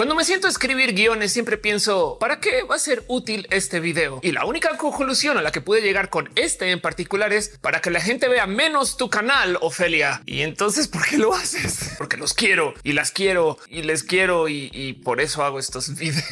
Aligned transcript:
Cuando 0.00 0.14
me 0.14 0.24
siento 0.24 0.46
a 0.46 0.50
escribir 0.50 0.94
guiones, 0.94 1.30
siempre 1.30 1.58
pienso 1.58 2.16
para 2.18 2.40
qué 2.40 2.62
va 2.62 2.76
a 2.76 2.78
ser 2.78 3.04
útil 3.06 3.46
este 3.50 3.80
video. 3.80 4.18
Y 4.22 4.32
la 4.32 4.46
única 4.46 4.78
conclusión 4.78 5.36
a 5.36 5.42
la 5.42 5.52
que 5.52 5.60
pude 5.60 5.82
llegar 5.82 6.08
con 6.08 6.30
este 6.36 6.70
en 6.70 6.80
particular 6.80 7.34
es 7.34 7.58
para 7.60 7.82
que 7.82 7.90
la 7.90 8.00
gente 8.00 8.26
vea 8.26 8.46
menos 8.46 8.96
tu 8.96 9.10
canal, 9.10 9.58
Ofelia. 9.60 10.22
Y 10.24 10.40
entonces, 10.40 10.88
¿por 10.88 11.06
qué 11.06 11.18
lo 11.18 11.34
haces? 11.34 11.90
Porque 11.98 12.16
los 12.16 12.32
quiero 12.32 12.72
y 12.82 12.94
las 12.94 13.10
quiero 13.10 13.58
y 13.68 13.82
les 13.82 14.02
quiero 14.02 14.48
y, 14.48 14.70
y 14.72 14.94
por 14.94 15.20
eso 15.20 15.44
hago 15.44 15.58
estos 15.58 15.94
videos. 15.98 16.24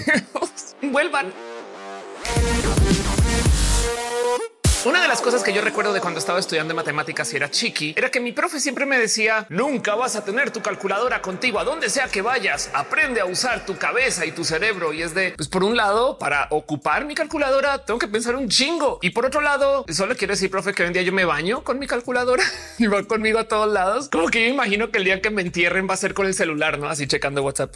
Vuelvan. 0.80 1.30
Una 4.84 5.02
de 5.02 5.08
las 5.08 5.20
cosas 5.20 5.42
que 5.42 5.52
yo 5.52 5.60
recuerdo 5.60 5.92
de 5.92 6.00
cuando 6.00 6.20
estaba 6.20 6.38
estudiando 6.38 6.72
matemáticas 6.72 7.32
y 7.32 7.36
era 7.36 7.50
chiqui 7.50 7.94
era 7.96 8.10
que 8.10 8.20
mi 8.20 8.30
profe 8.30 8.60
siempre 8.60 8.86
me 8.86 8.96
decía 8.96 9.44
nunca 9.48 9.96
vas 9.96 10.14
a 10.14 10.24
tener 10.24 10.52
tu 10.52 10.62
calculadora 10.62 11.20
contigo 11.20 11.58
a 11.58 11.64
donde 11.64 11.90
sea 11.90 12.06
que 12.06 12.22
vayas. 12.22 12.70
Aprende 12.72 13.20
a 13.20 13.24
usar 13.24 13.66
tu 13.66 13.76
cabeza 13.76 14.24
y 14.24 14.30
tu 14.30 14.44
cerebro. 14.44 14.92
Y 14.92 15.02
es 15.02 15.14
de 15.14 15.32
pues 15.36 15.48
por 15.48 15.64
un 15.64 15.76
lado, 15.76 16.16
para 16.16 16.46
ocupar 16.50 17.04
mi 17.04 17.16
calculadora, 17.16 17.84
tengo 17.84 17.98
que 17.98 18.06
pensar 18.06 18.36
un 18.36 18.48
chingo. 18.48 19.00
Y 19.02 19.10
por 19.10 19.26
otro 19.26 19.40
lado, 19.40 19.84
solo 19.88 20.14
quiero 20.16 20.34
decir, 20.34 20.48
profe, 20.48 20.72
que 20.72 20.82
hoy 20.82 20.86
en 20.86 20.92
día 20.92 21.02
yo 21.02 21.12
me 21.12 21.24
baño 21.24 21.64
con 21.64 21.80
mi 21.80 21.88
calculadora 21.88 22.44
y 22.78 22.86
va 22.86 23.02
conmigo 23.02 23.40
a 23.40 23.48
todos 23.48 23.70
lados. 23.72 24.08
Como 24.08 24.28
que 24.28 24.46
yo 24.46 24.54
imagino 24.54 24.92
que 24.92 24.98
el 24.98 25.04
día 25.04 25.20
que 25.20 25.30
me 25.30 25.42
entierren 25.42 25.88
va 25.90 25.94
a 25.94 25.98
ser 25.98 26.14
con 26.14 26.26
el 26.26 26.34
celular, 26.34 26.78
no 26.78 26.88
así 26.88 27.08
checando 27.08 27.42
WhatsApp. 27.42 27.74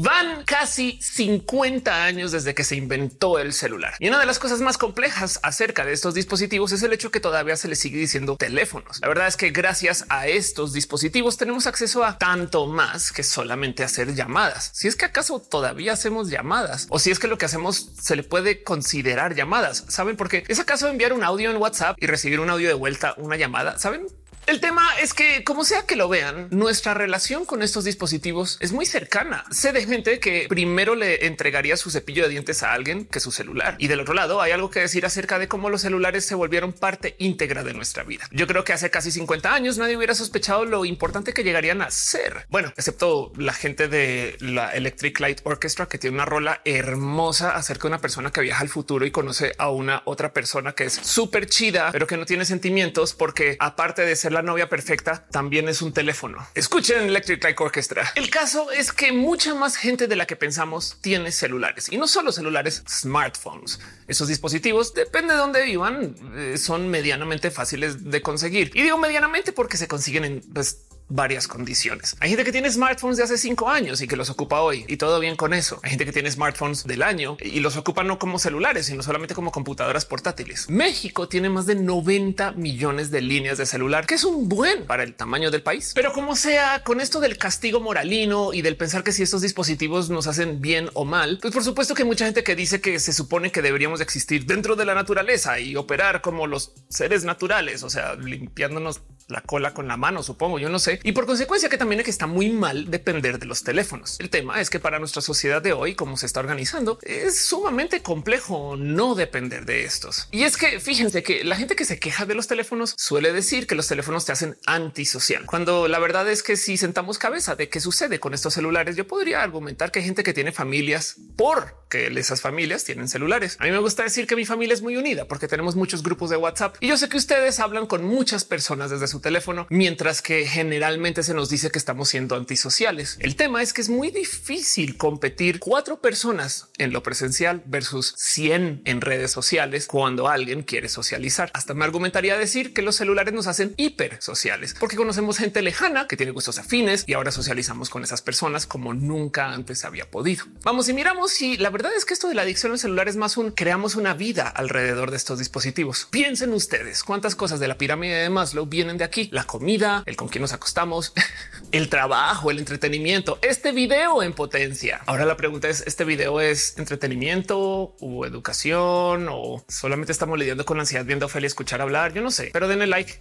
Van 0.00 0.44
casi 0.44 0.96
50 1.02 2.04
años 2.04 2.30
desde 2.30 2.54
que 2.54 2.62
se 2.62 2.76
inventó 2.76 3.40
el 3.40 3.52
celular. 3.52 3.94
Y 3.98 4.06
una 4.06 4.20
de 4.20 4.26
las 4.26 4.38
cosas 4.38 4.60
más 4.60 4.78
complejas 4.78 5.40
acerca 5.42 5.84
de 5.84 5.92
estos 5.92 6.14
dispositivos 6.14 6.70
es 6.70 6.84
el 6.84 6.92
hecho 6.92 7.10
que 7.10 7.18
todavía 7.18 7.56
se 7.56 7.66
les 7.66 7.80
sigue 7.80 7.98
diciendo 7.98 8.36
teléfonos. 8.36 9.00
La 9.00 9.08
verdad 9.08 9.26
es 9.26 9.36
que 9.36 9.50
gracias 9.50 10.04
a 10.08 10.28
estos 10.28 10.72
dispositivos 10.72 11.36
tenemos 11.36 11.66
acceso 11.66 12.04
a 12.04 12.16
tanto 12.16 12.68
más 12.68 13.10
que 13.10 13.24
solamente 13.24 13.82
hacer 13.82 14.14
llamadas. 14.14 14.70
Si 14.72 14.86
es 14.86 14.94
que 14.94 15.06
acaso 15.06 15.40
todavía 15.40 15.94
hacemos 15.94 16.30
llamadas 16.30 16.86
o 16.90 17.00
si 17.00 17.10
es 17.10 17.18
que 17.18 17.26
lo 17.26 17.36
que 17.36 17.46
hacemos 17.46 17.90
se 18.00 18.14
le 18.14 18.22
puede 18.22 18.62
considerar 18.62 19.34
llamadas. 19.34 19.84
¿Saben 19.88 20.16
por 20.16 20.28
qué? 20.28 20.44
¿Es 20.46 20.60
acaso 20.60 20.86
enviar 20.86 21.12
un 21.12 21.24
audio 21.24 21.50
en 21.50 21.56
WhatsApp 21.56 21.96
y 21.98 22.06
recibir 22.06 22.38
un 22.38 22.50
audio 22.50 22.68
de 22.68 22.74
vuelta, 22.74 23.14
una 23.16 23.36
llamada? 23.36 23.80
¿Saben? 23.80 24.06
El 24.48 24.60
tema 24.60 24.88
es 24.98 25.12
que, 25.12 25.44
como 25.44 25.62
sea 25.62 25.84
que 25.84 25.94
lo 25.94 26.08
vean, 26.08 26.48
nuestra 26.50 26.94
relación 26.94 27.44
con 27.44 27.62
estos 27.62 27.84
dispositivos 27.84 28.56
es 28.62 28.72
muy 28.72 28.86
cercana. 28.86 29.44
Sé 29.50 29.72
de 29.72 29.84
gente 29.84 30.20
que 30.20 30.46
primero 30.48 30.94
le 30.94 31.26
entregaría 31.26 31.76
su 31.76 31.90
cepillo 31.90 32.22
de 32.22 32.30
dientes 32.30 32.62
a 32.62 32.72
alguien 32.72 33.04
que 33.04 33.20
su 33.20 33.30
celular. 33.30 33.76
Y 33.76 33.88
del 33.88 34.00
otro 34.00 34.14
lado 34.14 34.40
hay 34.40 34.52
algo 34.52 34.70
que 34.70 34.80
decir 34.80 35.04
acerca 35.04 35.38
de 35.38 35.48
cómo 35.48 35.68
los 35.68 35.82
celulares 35.82 36.24
se 36.24 36.34
volvieron 36.34 36.72
parte 36.72 37.14
íntegra 37.18 37.62
de 37.62 37.74
nuestra 37.74 38.04
vida. 38.04 38.26
Yo 38.30 38.46
creo 38.46 38.64
que 38.64 38.72
hace 38.72 38.88
casi 38.88 39.10
50 39.10 39.52
años 39.52 39.76
nadie 39.76 39.98
hubiera 39.98 40.14
sospechado 40.14 40.64
lo 40.64 40.86
importante 40.86 41.34
que 41.34 41.44
llegarían 41.44 41.82
a 41.82 41.90
ser. 41.90 42.46
Bueno, 42.48 42.72
excepto 42.74 43.34
la 43.36 43.52
gente 43.52 43.86
de 43.86 44.38
la 44.40 44.70
Electric 44.70 45.20
Light 45.20 45.42
Orchestra 45.44 45.88
que 45.88 45.98
tiene 45.98 46.14
una 46.14 46.24
rola 46.24 46.62
hermosa 46.64 47.54
acerca 47.54 47.82
de 47.82 47.88
una 47.88 48.00
persona 48.00 48.30
que 48.30 48.40
viaja 48.40 48.62
al 48.62 48.70
futuro 48.70 49.04
y 49.04 49.10
conoce 49.10 49.52
a 49.58 49.68
una 49.68 50.00
otra 50.06 50.32
persona 50.32 50.72
que 50.72 50.84
es 50.84 50.94
súper 50.94 51.48
chida, 51.48 51.92
pero 51.92 52.06
que 52.06 52.16
no 52.16 52.24
tiene 52.24 52.46
sentimientos 52.46 53.12
porque 53.12 53.58
aparte 53.60 54.06
de 54.06 54.16
ser 54.16 54.32
la 54.32 54.37
novia 54.42 54.68
perfecta 54.68 55.26
también 55.30 55.68
es 55.68 55.82
un 55.82 55.92
teléfono. 55.92 56.46
Escuchen 56.54 57.04
Electric 57.04 57.42
Light 57.42 57.60
Orchestra. 57.60 58.12
El 58.14 58.30
caso 58.30 58.70
es 58.70 58.92
que 58.92 59.12
mucha 59.12 59.54
más 59.54 59.76
gente 59.76 60.06
de 60.06 60.16
la 60.16 60.26
que 60.26 60.36
pensamos 60.36 60.98
tiene 61.00 61.32
celulares 61.32 61.90
y 61.90 61.98
no 61.98 62.06
solo 62.06 62.32
celulares, 62.32 62.82
smartphones. 62.88 63.80
Esos 64.06 64.28
dispositivos, 64.28 64.94
depende 64.94 65.34
de 65.34 65.38
dónde 65.38 65.62
vivan, 65.62 66.14
eh, 66.34 66.58
son 66.58 66.88
medianamente 66.88 67.50
fáciles 67.50 68.10
de 68.10 68.22
conseguir. 68.22 68.70
Y 68.74 68.82
digo 68.82 68.98
medianamente 68.98 69.52
porque 69.52 69.76
se 69.76 69.88
consiguen 69.88 70.24
en 70.24 70.40
pues, 70.52 70.87
varias 71.08 71.48
condiciones. 71.48 72.16
Hay 72.20 72.30
gente 72.30 72.44
que 72.44 72.52
tiene 72.52 72.70
smartphones 72.70 73.16
de 73.16 73.24
hace 73.24 73.38
cinco 73.38 73.68
años 73.68 74.00
y 74.00 74.08
que 74.08 74.16
los 74.16 74.30
ocupa 74.30 74.60
hoy 74.60 74.84
y 74.88 74.96
todo 74.96 75.20
bien 75.20 75.36
con 75.36 75.54
eso. 75.54 75.80
Hay 75.82 75.90
gente 75.90 76.04
que 76.04 76.12
tiene 76.12 76.30
smartphones 76.30 76.84
del 76.84 77.02
año 77.02 77.36
y 77.40 77.60
los 77.60 77.76
ocupa 77.76 78.04
no 78.04 78.18
como 78.18 78.38
celulares, 78.38 78.86
sino 78.86 79.02
solamente 79.02 79.34
como 79.34 79.50
computadoras 79.50 80.04
portátiles. 80.04 80.68
México 80.68 81.28
tiene 81.28 81.48
más 81.48 81.66
de 81.66 81.74
90 81.74 82.52
millones 82.52 83.10
de 83.10 83.22
líneas 83.22 83.58
de 83.58 83.66
celular, 83.66 84.06
que 84.06 84.14
es 84.14 84.24
un 84.24 84.48
buen 84.48 84.86
para 84.86 85.02
el 85.02 85.14
tamaño 85.14 85.50
del 85.50 85.62
país. 85.62 85.92
Pero 85.94 86.12
como 86.12 86.36
sea, 86.36 86.82
con 86.84 87.00
esto 87.00 87.20
del 87.20 87.38
castigo 87.38 87.80
moralino 87.80 88.52
y 88.52 88.62
del 88.62 88.76
pensar 88.76 89.02
que 89.02 89.12
si 89.12 89.22
estos 89.22 89.42
dispositivos 89.42 90.10
nos 90.10 90.26
hacen 90.26 90.60
bien 90.60 90.90
o 90.94 91.04
mal, 91.04 91.38
pues 91.40 91.54
por 91.54 91.64
supuesto 91.64 91.94
que 91.94 92.02
hay 92.02 92.08
mucha 92.08 92.24
gente 92.24 92.44
que 92.44 92.54
dice 92.54 92.80
que 92.80 92.98
se 93.00 93.12
supone 93.12 93.50
que 93.50 93.62
deberíamos 93.62 94.00
existir 94.00 94.46
dentro 94.46 94.76
de 94.76 94.84
la 94.84 94.94
naturaleza 94.94 95.58
y 95.60 95.76
operar 95.76 96.20
como 96.20 96.46
los 96.46 96.72
seres 96.88 97.24
naturales, 97.24 97.82
o 97.82 97.90
sea, 97.90 98.14
limpiándonos 98.14 99.00
la 99.28 99.42
cola 99.42 99.74
con 99.74 99.86
la 99.88 99.96
mano, 99.96 100.22
supongo, 100.22 100.58
yo 100.58 100.68
no 100.68 100.78
sé. 100.78 100.97
Y 101.02 101.12
por 101.12 101.26
consecuencia 101.26 101.68
que 101.68 101.78
también 101.78 102.00
es 102.00 102.04
que 102.04 102.10
está 102.10 102.26
muy 102.26 102.50
mal 102.50 102.90
depender 102.90 103.38
de 103.38 103.46
los 103.46 103.62
teléfonos. 103.62 104.16
El 104.18 104.30
tema 104.30 104.60
es 104.60 104.70
que 104.70 104.80
para 104.80 104.98
nuestra 104.98 105.22
sociedad 105.22 105.62
de 105.62 105.72
hoy, 105.72 105.94
como 105.94 106.16
se 106.16 106.26
está 106.26 106.40
organizando, 106.40 106.98
es 107.02 107.46
sumamente 107.46 108.02
complejo 108.02 108.76
no 108.76 109.14
depender 109.14 109.64
de 109.64 109.84
estos. 109.84 110.28
Y 110.30 110.44
es 110.44 110.56
que 110.56 110.80
fíjense 110.80 111.22
que 111.22 111.44
la 111.44 111.56
gente 111.56 111.76
que 111.76 111.84
se 111.84 111.98
queja 111.98 112.26
de 112.26 112.34
los 112.34 112.46
teléfonos 112.46 112.94
suele 112.96 113.32
decir 113.32 113.66
que 113.66 113.74
los 113.74 113.88
teléfonos 113.88 114.24
te 114.24 114.32
hacen 114.32 114.56
antisocial, 114.66 115.46
cuando 115.46 115.88
la 115.88 115.98
verdad 115.98 116.28
es 116.28 116.42
que 116.42 116.56
si 116.56 116.76
sentamos 116.76 117.18
cabeza 117.18 117.56
de 117.56 117.68
qué 117.68 117.80
sucede 117.80 118.20
con 118.20 118.34
estos 118.34 118.54
celulares, 118.54 118.96
yo 118.96 119.06
podría 119.06 119.42
argumentar 119.42 119.90
que 119.90 120.00
hay 120.00 120.04
gente 120.04 120.22
que 120.22 120.34
tiene 120.34 120.52
familias 120.52 121.16
por 121.36 121.76
que 121.88 122.06
esas 122.18 122.40
familias 122.40 122.84
tienen 122.84 123.08
celulares. 123.08 123.56
A 123.60 123.64
mí 123.64 123.70
me 123.70 123.78
gusta 123.78 124.02
decir 124.02 124.26
que 124.26 124.36
mi 124.36 124.44
familia 124.44 124.74
es 124.74 124.82
muy 124.82 124.96
unida 124.96 125.26
porque 125.26 125.48
tenemos 125.48 125.76
muchos 125.76 126.02
grupos 126.02 126.30
de 126.30 126.36
WhatsApp 126.36 126.76
y 126.80 126.88
yo 126.88 126.96
sé 126.96 127.08
que 127.08 127.16
ustedes 127.16 127.60
hablan 127.60 127.86
con 127.86 128.04
muchas 128.04 128.44
personas 128.44 128.90
desde 128.90 129.08
su 129.08 129.20
teléfono, 129.20 129.66
mientras 129.70 130.20
que 130.20 130.46
generalmente 130.46 130.87
se 131.22 131.34
nos 131.34 131.50
dice 131.50 131.70
que 131.70 131.78
estamos 131.78 132.08
siendo 132.08 132.34
antisociales. 132.34 133.18
El 133.20 133.36
tema 133.36 133.62
es 133.62 133.74
que 133.74 133.82
es 133.82 133.90
muy 133.90 134.10
difícil 134.10 134.96
competir 134.96 135.58
cuatro 135.58 136.00
personas 136.00 136.70
en 136.78 136.94
lo 136.94 137.02
presencial 137.02 137.62
versus 137.66 138.14
100 138.16 138.82
en 138.86 139.00
redes 139.02 139.30
sociales 139.30 139.86
cuando 139.86 140.28
alguien 140.28 140.62
quiere 140.62 140.88
socializar. 140.88 141.50
Hasta 141.52 141.74
me 141.74 141.84
argumentaría 141.84 142.38
decir 142.38 142.72
que 142.72 142.80
los 142.80 142.96
celulares 142.96 143.34
nos 143.34 143.46
hacen 143.46 143.74
hiper 143.76 144.16
sociales 144.22 144.74
porque 144.80 144.96
conocemos 144.96 145.36
gente 145.36 145.60
lejana 145.60 146.08
que 146.08 146.16
tiene 146.16 146.32
gustos 146.32 146.58
afines 146.58 147.04
y 147.06 147.12
ahora 147.12 147.32
socializamos 147.32 147.90
con 147.90 148.02
esas 148.02 148.22
personas 148.22 148.66
como 148.66 148.94
nunca 148.94 149.52
antes 149.52 149.84
había 149.84 150.10
podido. 150.10 150.46
Vamos 150.62 150.88
y 150.88 150.94
miramos 150.94 151.32
si 151.32 151.58
la 151.58 151.68
verdad 151.68 151.92
es 151.94 152.06
que 152.06 152.14
esto 152.14 152.28
de 152.28 152.34
la 152.34 152.42
adicción 152.42 152.72
al 152.72 152.78
celular 152.78 153.08
es 153.08 153.16
más 153.16 153.36
un 153.36 153.50
creamos 153.50 153.94
una 153.94 154.14
vida 154.14 154.48
alrededor 154.48 155.10
de 155.10 155.18
estos 155.18 155.38
dispositivos. 155.38 156.08
Piensen 156.10 156.54
ustedes 156.54 157.04
cuántas 157.04 157.34
cosas 157.34 157.60
de 157.60 157.68
la 157.68 157.76
pirámide 157.76 158.16
de 158.22 158.30
Maslow 158.30 158.64
vienen 158.64 158.96
de 158.96 159.04
aquí. 159.04 159.28
La 159.32 159.44
comida, 159.44 160.02
el 160.06 160.16
con 160.16 160.28
quién 160.28 160.40
nos 160.40 160.54
acostamos, 160.54 160.77
el 161.72 161.88
trabajo, 161.88 162.50
el 162.50 162.58
entretenimiento, 162.60 163.38
este 163.42 163.72
video 163.72 164.22
en 164.22 164.32
potencia. 164.32 165.00
Ahora 165.06 165.24
la 165.24 165.36
pregunta 165.36 165.68
es, 165.68 165.82
¿este 165.86 166.04
video 166.04 166.40
es 166.40 166.78
entretenimiento 166.78 167.96
o 168.00 168.24
educación 168.24 169.26
o 169.28 169.64
solamente 169.68 170.12
estamos 170.12 170.38
lidiando 170.38 170.64
con 170.64 170.78
ansiedad 170.78 171.04
viendo 171.04 171.26
a 171.26 171.28
Ophelia 171.28 171.48
escuchar 171.48 171.80
hablar? 171.80 172.12
Yo 172.14 172.22
no 172.22 172.30
sé, 172.30 172.50
pero 172.52 172.68
denle 172.68 172.86
like 172.86 173.20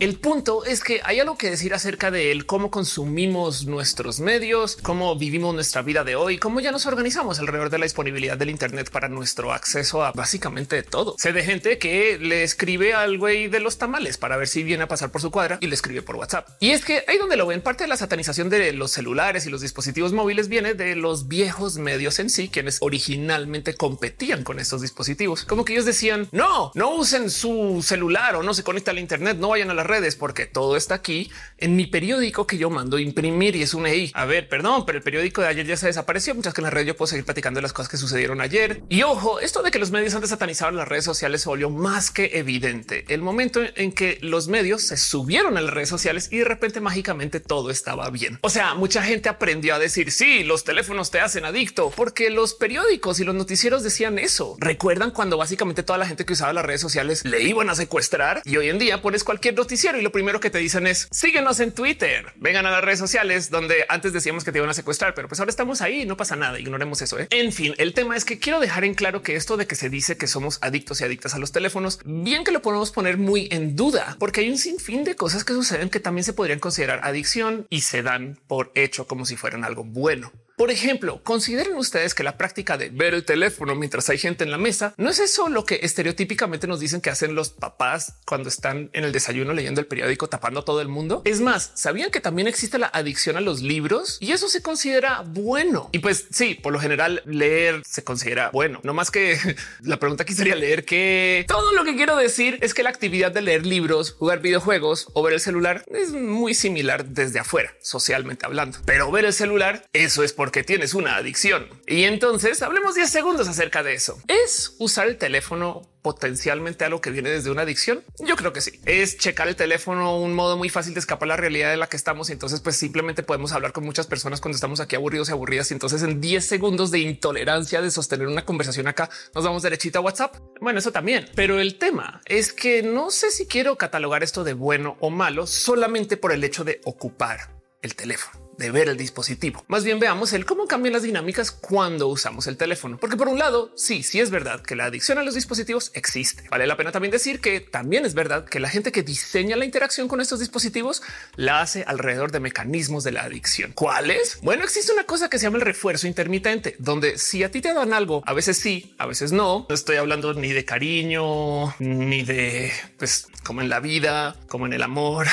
el 0.00 0.18
punto 0.18 0.64
es 0.64 0.82
que 0.82 1.00
hay 1.04 1.20
algo 1.20 1.38
que 1.38 1.50
decir 1.50 1.72
acerca 1.72 2.10
de 2.10 2.32
él, 2.32 2.46
cómo 2.46 2.70
consumimos 2.70 3.66
nuestros 3.66 4.20
medios, 4.20 4.76
cómo 4.76 5.16
vivimos 5.16 5.54
nuestra 5.54 5.82
vida 5.82 6.04
de 6.04 6.16
hoy, 6.16 6.38
cómo 6.38 6.60
ya 6.60 6.72
nos 6.72 6.86
organizamos 6.86 7.38
alrededor 7.38 7.70
de 7.70 7.78
la 7.78 7.84
disponibilidad 7.84 8.36
del 8.36 8.50
Internet 8.50 8.90
para 8.90 9.08
nuestro 9.08 9.52
acceso 9.52 10.04
a 10.04 10.12
básicamente 10.12 10.82
todo. 10.82 11.14
Sé 11.18 11.32
de 11.32 11.44
gente 11.44 11.78
que 11.78 12.18
le 12.18 12.42
escribe 12.42 12.94
al 12.94 13.18
güey 13.18 13.48
de 13.48 13.60
los 13.60 13.78
tamales 13.78 14.18
para 14.18 14.36
ver 14.36 14.48
si 14.48 14.62
viene 14.62 14.84
a 14.84 14.88
pasar 14.88 15.10
por 15.10 15.20
su 15.20 15.30
cuadra 15.30 15.58
y 15.60 15.68
le 15.68 15.74
escribe 15.74 16.02
por 16.02 16.16
WhatsApp. 16.16 16.48
Y 16.60 16.70
es 16.70 16.84
que 16.84 17.04
ahí 17.06 17.18
donde 17.18 17.36
lo 17.36 17.46
ven, 17.46 17.62
parte 17.62 17.84
de 17.84 17.88
la 17.88 17.96
satanización 17.96 18.50
de 18.50 18.72
los 18.72 18.90
celulares 18.90 19.46
y 19.46 19.50
los 19.50 19.60
dispositivos 19.60 20.12
móviles 20.12 20.48
viene 20.48 20.74
de 20.74 20.96
los 20.96 21.28
viejos 21.28 21.78
medios 21.78 22.18
en 22.18 22.30
sí, 22.30 22.48
quienes 22.48 22.78
originalmente 22.80 23.74
competían 23.74 24.44
con 24.44 24.58
estos 24.58 24.80
dispositivos. 24.80 25.44
Como 25.44 25.64
que 25.64 25.74
ellos 25.74 25.84
decían 25.84 26.28
no, 26.32 26.72
no 26.74 26.94
usen 26.94 27.30
su 27.30 27.82
celular 27.82 28.36
o 28.36 28.42
no 28.42 28.54
se 28.54 28.64
conecta 28.64 28.90
al 28.90 28.98
Internet, 28.98 29.36
no 29.38 29.50
vayan 29.50 29.70
a 29.70 29.73
las 29.74 29.86
redes 29.86 30.16
porque 30.16 30.46
todo 30.46 30.76
está 30.76 30.94
aquí 30.94 31.30
en 31.58 31.76
mi 31.76 31.86
periódico 31.86 32.46
que 32.46 32.58
yo 32.58 32.70
mando 32.70 32.98
imprimir 32.98 33.56
y 33.56 33.62
es 33.62 33.74
un 33.74 33.86
EI. 33.86 34.10
A 34.14 34.24
ver, 34.24 34.48
perdón, 34.48 34.84
pero 34.86 34.98
el 34.98 35.04
periódico 35.04 35.42
de 35.42 35.48
ayer 35.48 35.66
ya 35.66 35.76
se 35.76 35.86
desapareció. 35.86 36.34
Muchas 36.34 36.54
que 36.54 36.60
en 36.60 36.64
la 36.64 36.70
red 36.70 36.86
yo 36.86 36.96
puedo 36.96 37.06
seguir 37.06 37.24
platicando 37.24 37.58
de 37.58 37.62
las 37.62 37.72
cosas 37.72 37.90
que 37.90 37.96
sucedieron 37.96 38.40
ayer. 38.40 38.82
Y 38.88 39.02
ojo, 39.02 39.40
esto 39.40 39.62
de 39.62 39.70
que 39.70 39.78
los 39.78 39.90
medios 39.90 40.14
antes 40.14 40.30
satanizaban 40.30 40.76
las 40.76 40.88
redes 40.88 41.04
sociales 41.04 41.42
se 41.42 41.48
volvió 41.48 41.70
más 41.70 42.10
que 42.10 42.30
evidente. 42.34 43.04
El 43.08 43.22
momento 43.22 43.60
en 43.76 43.92
que 43.92 44.18
los 44.20 44.48
medios 44.48 44.82
se 44.82 44.96
subieron 44.96 45.56
a 45.56 45.60
las 45.60 45.72
redes 45.72 45.88
sociales 45.88 46.28
y 46.30 46.38
de 46.38 46.44
repente 46.44 46.80
mágicamente 46.80 47.40
todo 47.40 47.70
estaba 47.70 48.10
bien. 48.10 48.38
O 48.42 48.50
sea, 48.50 48.74
mucha 48.74 49.02
gente 49.02 49.28
aprendió 49.28 49.74
a 49.74 49.78
decir 49.78 50.10
sí, 50.10 50.44
los 50.44 50.64
teléfonos 50.64 51.10
te 51.10 51.20
hacen 51.20 51.44
adicto 51.44 51.90
porque 51.94 52.30
los 52.30 52.54
periódicos 52.54 53.20
y 53.20 53.24
los 53.24 53.34
noticieros 53.34 53.82
decían 53.82 54.18
eso. 54.18 54.56
Recuerdan 54.58 55.10
cuando 55.10 55.36
básicamente 55.36 55.82
toda 55.82 55.98
la 55.98 56.06
gente 56.06 56.24
que 56.24 56.32
usaba 56.32 56.52
las 56.52 56.64
redes 56.64 56.80
sociales 56.80 57.24
le 57.24 57.42
iban 57.42 57.70
a 57.70 57.74
secuestrar 57.74 58.42
y 58.44 58.56
hoy 58.56 58.68
en 58.68 58.78
día 58.78 59.02
pones 59.02 59.24
cualquier 59.24 59.54
noticiero 59.64 59.98
y 59.98 60.02
lo 60.02 60.12
primero 60.12 60.40
que 60.40 60.50
te 60.50 60.58
dicen 60.58 60.86
es 60.86 61.08
síguenos 61.10 61.58
en 61.58 61.72
Twitter, 61.72 62.34
vengan 62.36 62.66
a 62.66 62.70
las 62.70 62.84
redes 62.84 62.98
sociales 62.98 63.48
donde 63.48 63.86
antes 63.88 64.12
decíamos 64.12 64.44
que 64.44 64.52
te 64.52 64.58
iban 64.58 64.68
a 64.68 64.74
secuestrar, 64.74 65.14
pero 65.14 65.26
pues 65.26 65.40
ahora 65.40 65.48
estamos 65.48 65.80
ahí, 65.80 66.04
no 66.04 66.18
pasa 66.18 66.36
nada, 66.36 66.60
ignoremos 66.60 67.00
eso. 67.00 67.18
¿eh? 67.18 67.28
En 67.30 67.50
fin, 67.50 67.74
el 67.78 67.94
tema 67.94 68.14
es 68.14 68.26
que 68.26 68.38
quiero 68.38 68.60
dejar 68.60 68.84
en 68.84 68.92
claro 68.92 69.22
que 69.22 69.36
esto 69.36 69.56
de 69.56 69.66
que 69.66 69.74
se 69.74 69.88
dice 69.88 70.18
que 70.18 70.26
somos 70.26 70.58
adictos 70.60 71.00
y 71.00 71.04
adictas 71.04 71.34
a 71.34 71.38
los 71.38 71.50
teléfonos, 71.50 71.98
bien 72.04 72.44
que 72.44 72.52
lo 72.52 72.60
podemos 72.60 72.90
poner 72.90 73.16
muy 73.16 73.48
en 73.50 73.74
duda, 73.74 74.16
porque 74.20 74.42
hay 74.42 74.50
un 74.50 74.58
sinfín 74.58 75.02
de 75.02 75.16
cosas 75.16 75.44
que 75.44 75.54
suceden 75.54 75.88
que 75.88 75.98
también 75.98 76.24
se 76.24 76.34
podrían 76.34 76.58
considerar 76.58 77.00
adicción 77.02 77.66
y 77.70 77.80
se 77.80 78.02
dan 78.02 78.38
por 78.46 78.70
hecho 78.74 79.06
como 79.06 79.24
si 79.24 79.36
fueran 79.36 79.64
algo 79.64 79.82
bueno. 79.82 80.30
Por 80.56 80.70
ejemplo, 80.70 81.20
consideren 81.24 81.74
ustedes 81.74 82.14
que 82.14 82.22
la 82.22 82.38
práctica 82.38 82.78
de 82.78 82.88
ver 82.88 83.12
el 83.12 83.24
teléfono 83.24 83.74
mientras 83.74 84.08
hay 84.08 84.18
gente 84.18 84.44
en 84.44 84.52
la 84.52 84.58
mesa 84.58 84.94
no 84.96 85.10
es 85.10 85.18
eso 85.18 85.48
lo 85.48 85.64
que 85.64 85.80
estereotípicamente 85.82 86.68
nos 86.68 86.78
dicen 86.78 87.00
que 87.00 87.10
hacen 87.10 87.34
los 87.34 87.50
papás 87.50 88.18
cuando 88.24 88.48
están 88.48 88.88
en 88.92 89.02
el 89.02 89.10
desayuno 89.10 89.52
leyendo 89.52 89.80
el 89.80 89.88
periódico 89.88 90.28
tapando 90.28 90.60
a 90.60 90.64
todo 90.64 90.80
el 90.80 90.86
mundo. 90.86 91.22
Es 91.24 91.40
más, 91.40 91.72
sabían 91.74 92.12
que 92.12 92.20
también 92.20 92.46
existe 92.46 92.78
la 92.78 92.86
adicción 92.86 93.36
a 93.36 93.40
los 93.40 93.62
libros 93.62 94.18
y 94.20 94.30
eso 94.30 94.48
se 94.48 94.62
considera 94.62 95.24
bueno. 95.26 95.88
Y 95.90 95.98
pues 95.98 96.28
sí, 96.30 96.54
por 96.54 96.72
lo 96.72 96.78
general 96.78 97.22
leer 97.26 97.82
se 97.84 98.04
considera 98.04 98.50
bueno, 98.52 98.78
no 98.84 98.94
más 98.94 99.10
que 99.10 99.36
la 99.82 99.98
pregunta 99.98 100.22
aquí 100.22 100.34
sería 100.34 100.54
leer 100.54 100.84
que 100.84 101.44
todo 101.48 101.72
lo 101.72 101.84
que 101.84 101.96
quiero 101.96 102.16
decir 102.16 102.58
es 102.60 102.74
que 102.74 102.84
la 102.84 102.90
actividad 102.90 103.32
de 103.32 103.42
leer 103.42 103.66
libros, 103.66 104.12
jugar 104.12 104.38
videojuegos 104.38 105.08
o 105.14 105.22
ver 105.24 105.34
el 105.34 105.40
celular 105.40 105.84
es 105.88 106.12
muy 106.12 106.54
similar 106.54 107.06
desde 107.06 107.40
afuera, 107.40 107.74
socialmente 107.80 108.46
hablando. 108.46 108.78
Pero 108.84 109.10
ver 109.10 109.24
el 109.24 109.32
celular, 109.32 109.84
eso 109.92 110.22
es 110.22 110.32
porque 110.54 110.62
tienes 110.62 110.94
una 110.94 111.16
adicción. 111.16 111.66
Y 111.84 112.04
entonces 112.04 112.62
hablemos 112.62 112.94
10 112.94 113.10
segundos 113.10 113.48
acerca 113.48 113.82
de 113.82 113.94
eso. 113.94 114.22
¿Es 114.28 114.76
usar 114.78 115.08
el 115.08 115.18
teléfono 115.18 115.82
potencialmente 116.00 116.84
algo 116.84 117.00
que 117.00 117.10
viene 117.10 117.28
desde 117.28 117.50
una 117.50 117.62
adicción? 117.62 118.04
Yo 118.20 118.36
creo 118.36 118.52
que 118.52 118.60
sí. 118.60 118.78
Es 118.84 119.18
checar 119.18 119.48
el 119.48 119.56
teléfono 119.56 120.16
un 120.16 120.32
modo 120.32 120.56
muy 120.56 120.68
fácil 120.68 120.94
de 120.94 121.00
escapar 121.00 121.26
la 121.26 121.36
realidad 121.36 121.70
de 121.70 121.76
la 121.76 121.88
que 121.88 121.96
estamos. 121.96 122.30
Y 122.30 122.34
entonces, 122.34 122.60
pues 122.60 122.76
simplemente 122.76 123.24
podemos 123.24 123.50
hablar 123.50 123.72
con 123.72 123.82
muchas 123.82 124.06
personas 124.06 124.40
cuando 124.40 124.54
estamos 124.54 124.78
aquí 124.78 124.94
aburridos 124.94 125.28
y 125.28 125.32
aburridas. 125.32 125.72
Y 125.72 125.74
entonces 125.74 126.04
en 126.04 126.20
10 126.20 126.46
segundos 126.46 126.92
de 126.92 127.00
intolerancia 127.00 127.82
de 127.82 127.90
sostener 127.90 128.28
una 128.28 128.44
conversación 128.44 128.86
acá, 128.86 129.10
nos 129.34 129.42
vamos 129.42 129.64
derechita 129.64 129.98
a 129.98 130.02
WhatsApp. 130.02 130.36
Bueno, 130.60 130.78
eso 130.78 130.92
también. 130.92 131.28
Pero 131.34 131.58
el 131.58 131.78
tema 131.78 132.20
es 132.26 132.52
que 132.52 132.84
no 132.84 133.10
sé 133.10 133.32
si 133.32 133.48
quiero 133.48 133.76
catalogar 133.76 134.22
esto 134.22 134.44
de 134.44 134.52
bueno 134.52 134.96
o 135.00 135.10
malo 135.10 135.48
solamente 135.48 136.16
por 136.16 136.30
el 136.30 136.44
hecho 136.44 136.62
de 136.62 136.80
ocupar 136.84 137.56
el 137.82 137.96
teléfono 137.96 138.43
de 138.58 138.70
ver 138.70 138.88
el 138.88 138.96
dispositivo. 138.96 139.64
Más 139.68 139.84
bien 139.84 139.98
veamos 139.98 140.32
el 140.32 140.46
cómo 140.46 140.66
cambian 140.66 140.92
las 140.92 141.02
dinámicas 141.02 141.50
cuando 141.50 142.08
usamos 142.08 142.46
el 142.46 142.56
teléfono. 142.56 142.98
Porque 142.98 143.16
por 143.16 143.28
un 143.28 143.38
lado, 143.38 143.72
sí, 143.76 144.02
sí 144.02 144.20
es 144.20 144.30
verdad 144.30 144.62
que 144.62 144.76
la 144.76 144.86
adicción 144.86 145.18
a 145.18 145.22
los 145.22 145.34
dispositivos 145.34 145.90
existe. 145.94 146.44
Vale 146.50 146.66
la 146.66 146.76
pena 146.76 146.92
también 146.92 147.12
decir 147.12 147.40
que 147.40 147.60
también 147.60 148.04
es 148.04 148.14
verdad 148.14 148.44
que 148.44 148.60
la 148.60 148.68
gente 148.68 148.92
que 148.92 149.02
diseña 149.02 149.56
la 149.56 149.64
interacción 149.64 150.08
con 150.08 150.20
estos 150.20 150.40
dispositivos 150.40 151.02
la 151.36 151.60
hace 151.60 151.84
alrededor 151.86 152.32
de 152.32 152.40
mecanismos 152.40 153.04
de 153.04 153.12
la 153.12 153.22
adicción. 153.22 153.72
¿Cuáles? 153.72 154.38
Bueno, 154.42 154.64
existe 154.64 154.92
una 154.92 155.04
cosa 155.04 155.28
que 155.28 155.38
se 155.38 155.44
llama 155.44 155.58
el 155.58 155.62
refuerzo 155.62 156.06
intermitente, 156.06 156.76
donde 156.78 157.18
si 157.18 157.42
a 157.42 157.50
ti 157.50 157.60
te 157.60 157.72
dan 157.72 157.92
algo, 157.92 158.22
a 158.26 158.32
veces 158.32 158.58
sí, 158.58 158.94
a 158.98 159.06
veces 159.06 159.32
no. 159.32 159.66
No 159.68 159.74
estoy 159.74 159.96
hablando 159.96 160.34
ni 160.34 160.52
de 160.52 160.64
cariño, 160.64 161.74
ni 161.78 162.22
de, 162.22 162.72
pues, 162.98 163.28
como 163.44 163.60
en 163.60 163.68
la 163.68 163.80
vida, 163.80 164.36
como 164.48 164.66
en 164.66 164.72
el 164.72 164.82
amor 164.82 165.26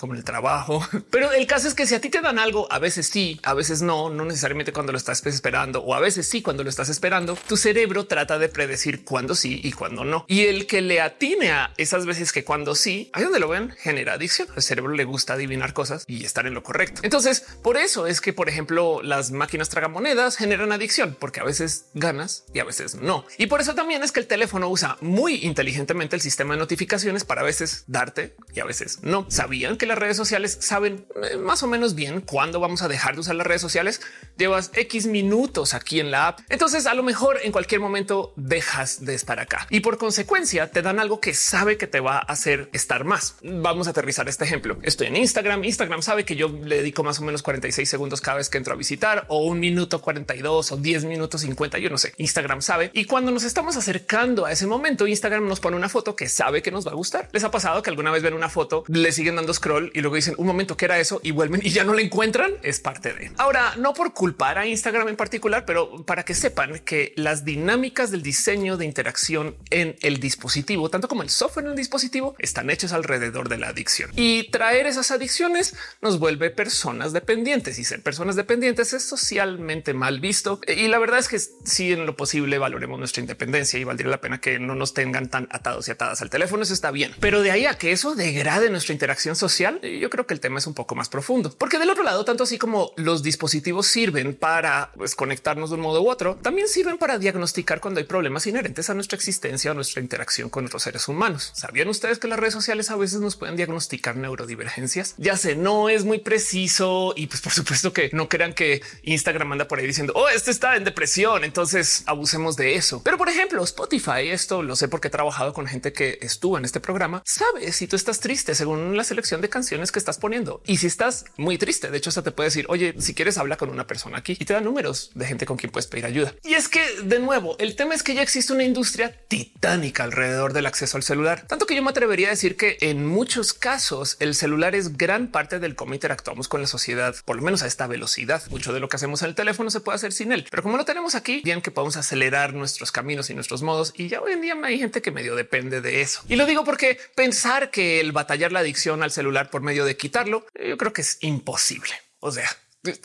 como 0.00 0.14
el 0.14 0.24
trabajo. 0.24 0.84
Pero 1.10 1.30
el 1.32 1.46
caso 1.46 1.68
es 1.68 1.74
que 1.74 1.86
si 1.86 1.94
a 1.94 2.00
ti 2.00 2.08
te 2.08 2.20
dan 2.20 2.38
algo, 2.38 2.66
a 2.72 2.78
veces 2.78 3.06
sí, 3.06 3.38
a 3.42 3.54
veces 3.54 3.82
no, 3.82 4.10
no 4.10 4.24
necesariamente 4.24 4.72
cuando 4.72 4.92
lo 4.92 4.98
estás 4.98 5.24
esperando 5.26 5.80
o 5.82 5.94
a 5.94 6.00
veces 6.00 6.26
sí 6.26 6.40
cuando 6.42 6.64
lo 6.64 6.70
estás 6.70 6.88
esperando, 6.88 7.36
tu 7.46 7.56
cerebro 7.56 8.06
trata 8.06 8.38
de 8.38 8.48
predecir 8.48 9.04
cuándo 9.04 9.34
sí 9.34 9.60
y 9.62 9.72
cuándo 9.72 10.04
no. 10.04 10.24
Y 10.26 10.46
el 10.46 10.66
que 10.66 10.80
le 10.80 11.00
atine 11.00 11.52
a 11.52 11.74
esas 11.76 12.06
veces 12.06 12.32
que 12.32 12.44
cuando 12.44 12.74
sí, 12.74 13.10
ahí 13.12 13.22
donde 13.22 13.38
lo 13.40 13.48
ven, 13.48 13.70
genera 13.78 14.14
adicción. 14.14 14.48
Al 14.56 14.62
cerebro 14.62 14.94
le 14.94 15.04
gusta 15.04 15.34
adivinar 15.34 15.74
cosas 15.74 16.04
y 16.06 16.24
estar 16.24 16.46
en 16.46 16.54
lo 16.54 16.62
correcto. 16.62 17.02
Entonces, 17.04 17.44
por 17.62 17.76
eso 17.76 18.06
es 18.06 18.20
que, 18.20 18.32
por 18.32 18.48
ejemplo, 18.48 19.02
las 19.02 19.30
máquinas 19.30 19.68
tragamonedas 19.68 20.36
generan 20.36 20.72
adicción 20.72 21.16
porque 21.20 21.40
a 21.40 21.44
veces 21.44 21.86
ganas 21.92 22.44
y 22.54 22.60
a 22.60 22.64
veces 22.64 22.94
no. 22.94 23.26
Y 23.36 23.46
por 23.46 23.60
eso 23.60 23.74
también 23.74 24.02
es 24.02 24.12
que 24.12 24.20
el 24.20 24.26
teléfono 24.26 24.68
usa 24.68 24.96
muy 25.02 25.44
inteligentemente 25.44 26.16
el 26.16 26.22
sistema 26.22 26.54
de 26.54 26.60
notificaciones 26.60 27.24
para 27.24 27.42
a 27.42 27.44
veces 27.44 27.84
darte 27.86 28.34
y 28.54 28.60
a 28.60 28.64
veces 28.64 29.02
no. 29.02 29.26
Sabían 29.28 29.76
que 29.76 29.89
las 29.90 29.98
redes 29.98 30.16
sociales 30.16 30.56
saben 30.60 31.04
eh, 31.30 31.36
más 31.36 31.62
o 31.64 31.66
menos 31.66 31.94
bien 31.94 32.20
cuándo 32.20 32.60
vamos 32.60 32.82
a 32.82 32.88
dejar 32.88 33.14
de 33.14 33.20
usar 33.20 33.34
las 33.34 33.46
redes 33.46 33.60
sociales. 33.60 34.00
Llevas 34.36 34.70
X 34.74 35.06
minutos 35.06 35.74
aquí 35.74 35.98
en 35.98 36.10
la 36.10 36.28
app. 36.28 36.40
Entonces 36.48 36.86
a 36.86 36.94
lo 36.94 37.02
mejor 37.02 37.38
en 37.42 37.50
cualquier 37.50 37.80
momento 37.80 38.32
dejas 38.36 39.04
de 39.04 39.14
estar 39.14 39.40
acá 39.40 39.66
y 39.68 39.80
por 39.80 39.98
consecuencia 39.98 40.70
te 40.70 40.80
dan 40.80 41.00
algo 41.00 41.20
que 41.20 41.34
sabe 41.34 41.76
que 41.76 41.88
te 41.88 41.98
va 41.98 42.18
a 42.18 42.20
hacer 42.20 42.70
estar 42.72 43.04
más. 43.04 43.34
Vamos 43.42 43.88
a 43.88 43.90
aterrizar 43.90 44.28
este 44.28 44.44
ejemplo. 44.44 44.78
Estoy 44.82 45.08
en 45.08 45.16
Instagram. 45.16 45.64
Instagram 45.64 46.02
sabe 46.02 46.24
que 46.24 46.36
yo 46.36 46.48
le 46.48 46.76
dedico 46.76 47.02
más 47.02 47.18
o 47.18 47.22
menos 47.22 47.42
46 47.42 47.88
segundos 47.88 48.20
cada 48.20 48.36
vez 48.36 48.48
que 48.48 48.58
entro 48.58 48.74
a 48.74 48.76
visitar 48.76 49.24
o 49.28 49.44
un 49.44 49.58
minuto 49.58 50.00
42 50.00 50.72
o 50.72 50.76
10 50.76 51.04
minutos 51.04 51.40
50. 51.40 51.78
Yo 51.78 51.90
no 51.90 51.98
sé. 51.98 52.14
Instagram 52.16 52.62
sabe. 52.62 52.90
Y 52.94 53.06
cuando 53.06 53.32
nos 53.32 53.42
estamos 53.42 53.76
acercando 53.76 54.46
a 54.46 54.52
ese 54.52 54.66
momento, 54.66 55.08
Instagram 55.08 55.48
nos 55.48 55.58
pone 55.58 55.76
una 55.76 55.88
foto 55.88 56.14
que 56.14 56.28
sabe 56.28 56.62
que 56.62 56.70
nos 56.70 56.86
va 56.86 56.92
a 56.92 56.94
gustar. 56.94 57.28
Les 57.32 57.42
ha 57.42 57.50
pasado 57.50 57.82
que 57.82 57.90
alguna 57.90 58.12
vez 58.12 58.22
ven 58.22 58.34
una 58.34 58.48
foto, 58.48 58.84
le 58.86 59.10
siguen 59.12 59.36
dando 59.36 59.52
scroll 59.52 59.79
y 59.94 60.00
luego 60.00 60.16
dicen 60.16 60.34
un 60.38 60.46
momento 60.46 60.76
que 60.76 60.84
era 60.84 60.98
eso 60.98 61.20
y 61.22 61.30
vuelven 61.30 61.60
y 61.64 61.70
ya 61.70 61.84
no 61.84 61.94
la 61.94 62.02
encuentran. 62.02 62.52
Es 62.62 62.80
parte 62.80 63.12
de 63.12 63.32
ahora, 63.36 63.74
no 63.76 63.94
por 63.94 64.12
culpar 64.12 64.58
a 64.58 64.66
Instagram 64.66 65.08
en 65.08 65.16
particular, 65.16 65.64
pero 65.64 66.04
para 66.04 66.24
que 66.24 66.34
sepan 66.34 66.78
que 66.80 67.12
las 67.16 67.44
dinámicas 67.44 68.10
del 68.10 68.22
diseño 68.22 68.76
de 68.76 68.84
interacción 68.84 69.56
en 69.70 69.96
el 70.02 70.20
dispositivo, 70.20 70.88
tanto 70.90 71.08
como 71.08 71.22
el 71.22 71.30
software 71.30 71.66
en 71.66 71.72
el 71.72 71.76
dispositivo, 71.76 72.34
están 72.38 72.70
hechos 72.70 72.92
alrededor 72.92 73.48
de 73.48 73.58
la 73.58 73.68
adicción 73.68 74.10
y 74.16 74.50
traer 74.50 74.86
esas 74.86 75.10
adicciones 75.10 75.74
nos 76.00 76.18
vuelve 76.18 76.50
personas 76.50 77.12
dependientes 77.12 77.78
y 77.78 77.84
ser 77.84 78.02
personas 78.02 78.36
dependientes 78.36 78.92
es 78.92 79.04
socialmente 79.04 79.94
mal 79.94 80.20
visto. 80.20 80.60
Y 80.66 80.88
la 80.88 80.98
verdad 80.98 81.18
es 81.18 81.28
que 81.28 81.38
si 81.38 81.92
en 81.92 82.06
lo 82.06 82.16
posible 82.16 82.58
valoremos 82.58 82.98
nuestra 82.98 83.20
independencia 83.20 83.78
y 83.78 83.84
valdría 83.84 84.10
la 84.10 84.20
pena 84.20 84.40
que 84.40 84.58
no 84.58 84.74
nos 84.74 84.94
tengan 84.94 85.28
tan 85.28 85.48
atados 85.50 85.88
y 85.88 85.90
atadas 85.90 86.22
al 86.22 86.30
teléfono. 86.30 86.62
Eso 86.62 86.74
está 86.74 86.90
bien, 86.90 87.14
pero 87.20 87.42
de 87.42 87.50
ahí 87.50 87.66
a 87.66 87.74
que 87.74 87.92
eso 87.92 88.14
degrade 88.14 88.70
nuestra 88.70 88.92
interacción 88.92 89.36
social 89.36 89.69
yo 89.82 90.10
creo 90.10 90.26
que 90.26 90.34
el 90.34 90.40
tema 90.40 90.58
es 90.58 90.66
un 90.66 90.74
poco 90.74 90.94
más 90.94 91.08
profundo, 91.08 91.54
porque 91.56 91.78
del 91.78 91.90
otro 91.90 92.02
lado, 92.02 92.24
tanto 92.24 92.44
así 92.44 92.58
como 92.58 92.92
los 92.96 93.22
dispositivos 93.22 93.86
sirven 93.86 94.34
para 94.34 94.90
pues, 94.96 95.14
conectarnos 95.14 95.70
de 95.70 95.76
un 95.76 95.82
modo 95.82 96.02
u 96.02 96.10
otro, 96.10 96.38
también 96.42 96.68
sirven 96.68 96.98
para 96.98 97.18
diagnosticar 97.18 97.80
cuando 97.80 98.00
hay 98.00 98.04
problemas 98.04 98.46
inherentes 98.46 98.90
a 98.90 98.94
nuestra 98.94 99.16
existencia 99.16 99.70
o 99.70 99.74
nuestra 99.74 100.02
interacción 100.02 100.50
con 100.50 100.66
otros 100.66 100.82
seres 100.82 101.08
humanos. 101.08 101.52
¿Sabían 101.54 101.88
ustedes 101.88 102.18
que 102.18 102.28
las 102.28 102.38
redes 102.38 102.54
sociales 102.54 102.90
a 102.90 102.96
veces 102.96 103.20
nos 103.20 103.36
pueden 103.36 103.56
diagnosticar 103.56 104.16
neurodivergencias? 104.16 105.14
Ya 105.18 105.36
sé, 105.36 105.56
no 105.56 105.88
es 105.88 106.04
muy 106.04 106.18
preciso 106.18 107.14
y 107.16 107.26
pues 107.26 107.40
por 107.40 107.52
supuesto 107.52 107.92
que 107.92 108.10
no 108.12 108.28
crean 108.28 108.52
que 108.52 108.82
Instagram 109.02 109.52
anda 109.52 109.68
por 109.68 109.78
ahí 109.78 109.86
diciendo, 109.86 110.12
oh, 110.16 110.28
este 110.28 110.50
está 110.50 110.76
en 110.76 110.84
depresión, 110.84 111.44
entonces 111.44 112.02
abusemos 112.06 112.56
de 112.56 112.74
eso. 112.74 113.02
Pero 113.02 113.18
por 113.18 113.28
ejemplo, 113.28 113.62
Spotify, 113.64 114.28
esto 114.30 114.62
lo 114.62 114.76
sé 114.76 114.88
porque 114.88 115.08
he 115.08 115.10
trabajado 115.10 115.52
con 115.52 115.66
gente 115.66 115.92
que 115.92 116.18
estuvo 116.20 116.58
en 116.58 116.64
este 116.64 116.80
programa, 116.80 117.22
sabe 117.24 117.72
si 117.72 117.86
tú 117.86 117.96
estás 117.96 118.20
triste 118.20 118.54
según 118.54 118.96
la 118.96 119.04
selección 119.04 119.40
de 119.40 119.48
canciones 119.48 119.59
que 119.68 119.98
estás 119.98 120.18
poniendo. 120.18 120.62
Y 120.66 120.78
si 120.78 120.86
estás 120.86 121.24
muy 121.36 121.58
triste, 121.58 121.90
de 121.90 121.98
hecho, 121.98 122.10
se 122.10 122.22
te 122.22 122.30
puede 122.30 122.48
decir, 122.48 122.66
oye, 122.68 122.94
si 122.98 123.14
quieres 123.14 123.38
habla 123.38 123.56
con 123.56 123.70
una 123.70 123.86
persona 123.86 124.18
aquí 124.18 124.36
y 124.38 124.44
te 124.44 124.52
da 124.52 124.60
números 124.60 125.10
de 125.14 125.26
gente 125.26 125.46
con 125.46 125.56
quien 125.56 125.72
puedes 125.72 125.86
pedir 125.86 126.06
ayuda. 126.06 126.34
Y 126.44 126.54
es 126.54 126.68
que 126.68 126.80
de 127.02 127.18
nuevo, 127.18 127.56
el 127.58 127.76
tema 127.76 127.94
es 127.94 128.02
que 128.02 128.14
ya 128.14 128.22
existe 128.22 128.52
una 128.52 128.64
industria 128.64 129.14
titánica 129.28 130.04
alrededor 130.04 130.52
del 130.52 130.66
acceso 130.66 130.96
al 130.96 131.02
celular, 131.02 131.46
tanto 131.46 131.66
que 131.66 131.74
yo 131.74 131.82
me 131.82 131.90
atrevería 131.90 132.28
a 132.28 132.30
decir 132.30 132.56
que 132.56 132.78
en 132.80 133.06
muchos 133.06 133.52
casos 133.52 134.16
el 134.20 134.34
celular 134.34 134.74
es 134.74 134.96
gran 134.96 135.28
parte 135.28 135.58
del 135.58 135.76
cómo 135.76 135.94
interactuamos 135.94 136.48
con 136.48 136.60
la 136.60 136.66
sociedad, 136.66 137.14
por 137.24 137.36
lo 137.36 137.42
menos 137.42 137.62
a 137.62 137.66
esta 137.66 137.86
velocidad. 137.86 138.42
Mucho 138.50 138.72
de 138.72 138.80
lo 138.80 138.88
que 138.88 138.96
hacemos 138.96 139.22
en 139.22 139.28
el 139.28 139.34
teléfono 139.34 139.70
se 139.70 139.80
puede 139.80 139.96
hacer 139.96 140.12
sin 140.12 140.32
él, 140.32 140.46
pero 140.50 140.62
como 140.62 140.76
lo 140.76 140.84
tenemos 140.84 141.14
aquí, 141.14 141.40
bien 141.44 141.62
que 141.62 141.70
podemos 141.70 141.96
acelerar 141.96 142.54
nuestros 142.54 142.92
caminos 142.92 143.30
y 143.30 143.34
nuestros 143.34 143.62
modos. 143.62 143.92
Y 143.96 144.08
ya 144.08 144.20
hoy 144.20 144.32
en 144.32 144.40
día 144.40 144.54
hay 144.62 144.78
gente 144.78 145.02
que 145.02 145.10
medio 145.10 145.36
depende 145.36 145.80
de 145.80 146.00
eso. 146.00 146.22
Y 146.28 146.36
lo 146.36 146.46
digo 146.46 146.64
porque 146.64 146.98
pensar 147.14 147.70
que 147.70 148.00
el 148.00 148.12
batallar 148.12 148.52
la 148.52 148.60
adicción 148.60 149.02
al 149.02 149.10
celular 149.10 149.49
por 149.50 149.62
medio 149.62 149.84
de 149.84 149.96
quitarlo, 149.96 150.46
yo 150.54 150.76
creo 150.76 150.92
que 150.92 151.02
es 151.02 151.18
imposible. 151.20 151.92
O 152.20 152.30
sea, 152.30 152.48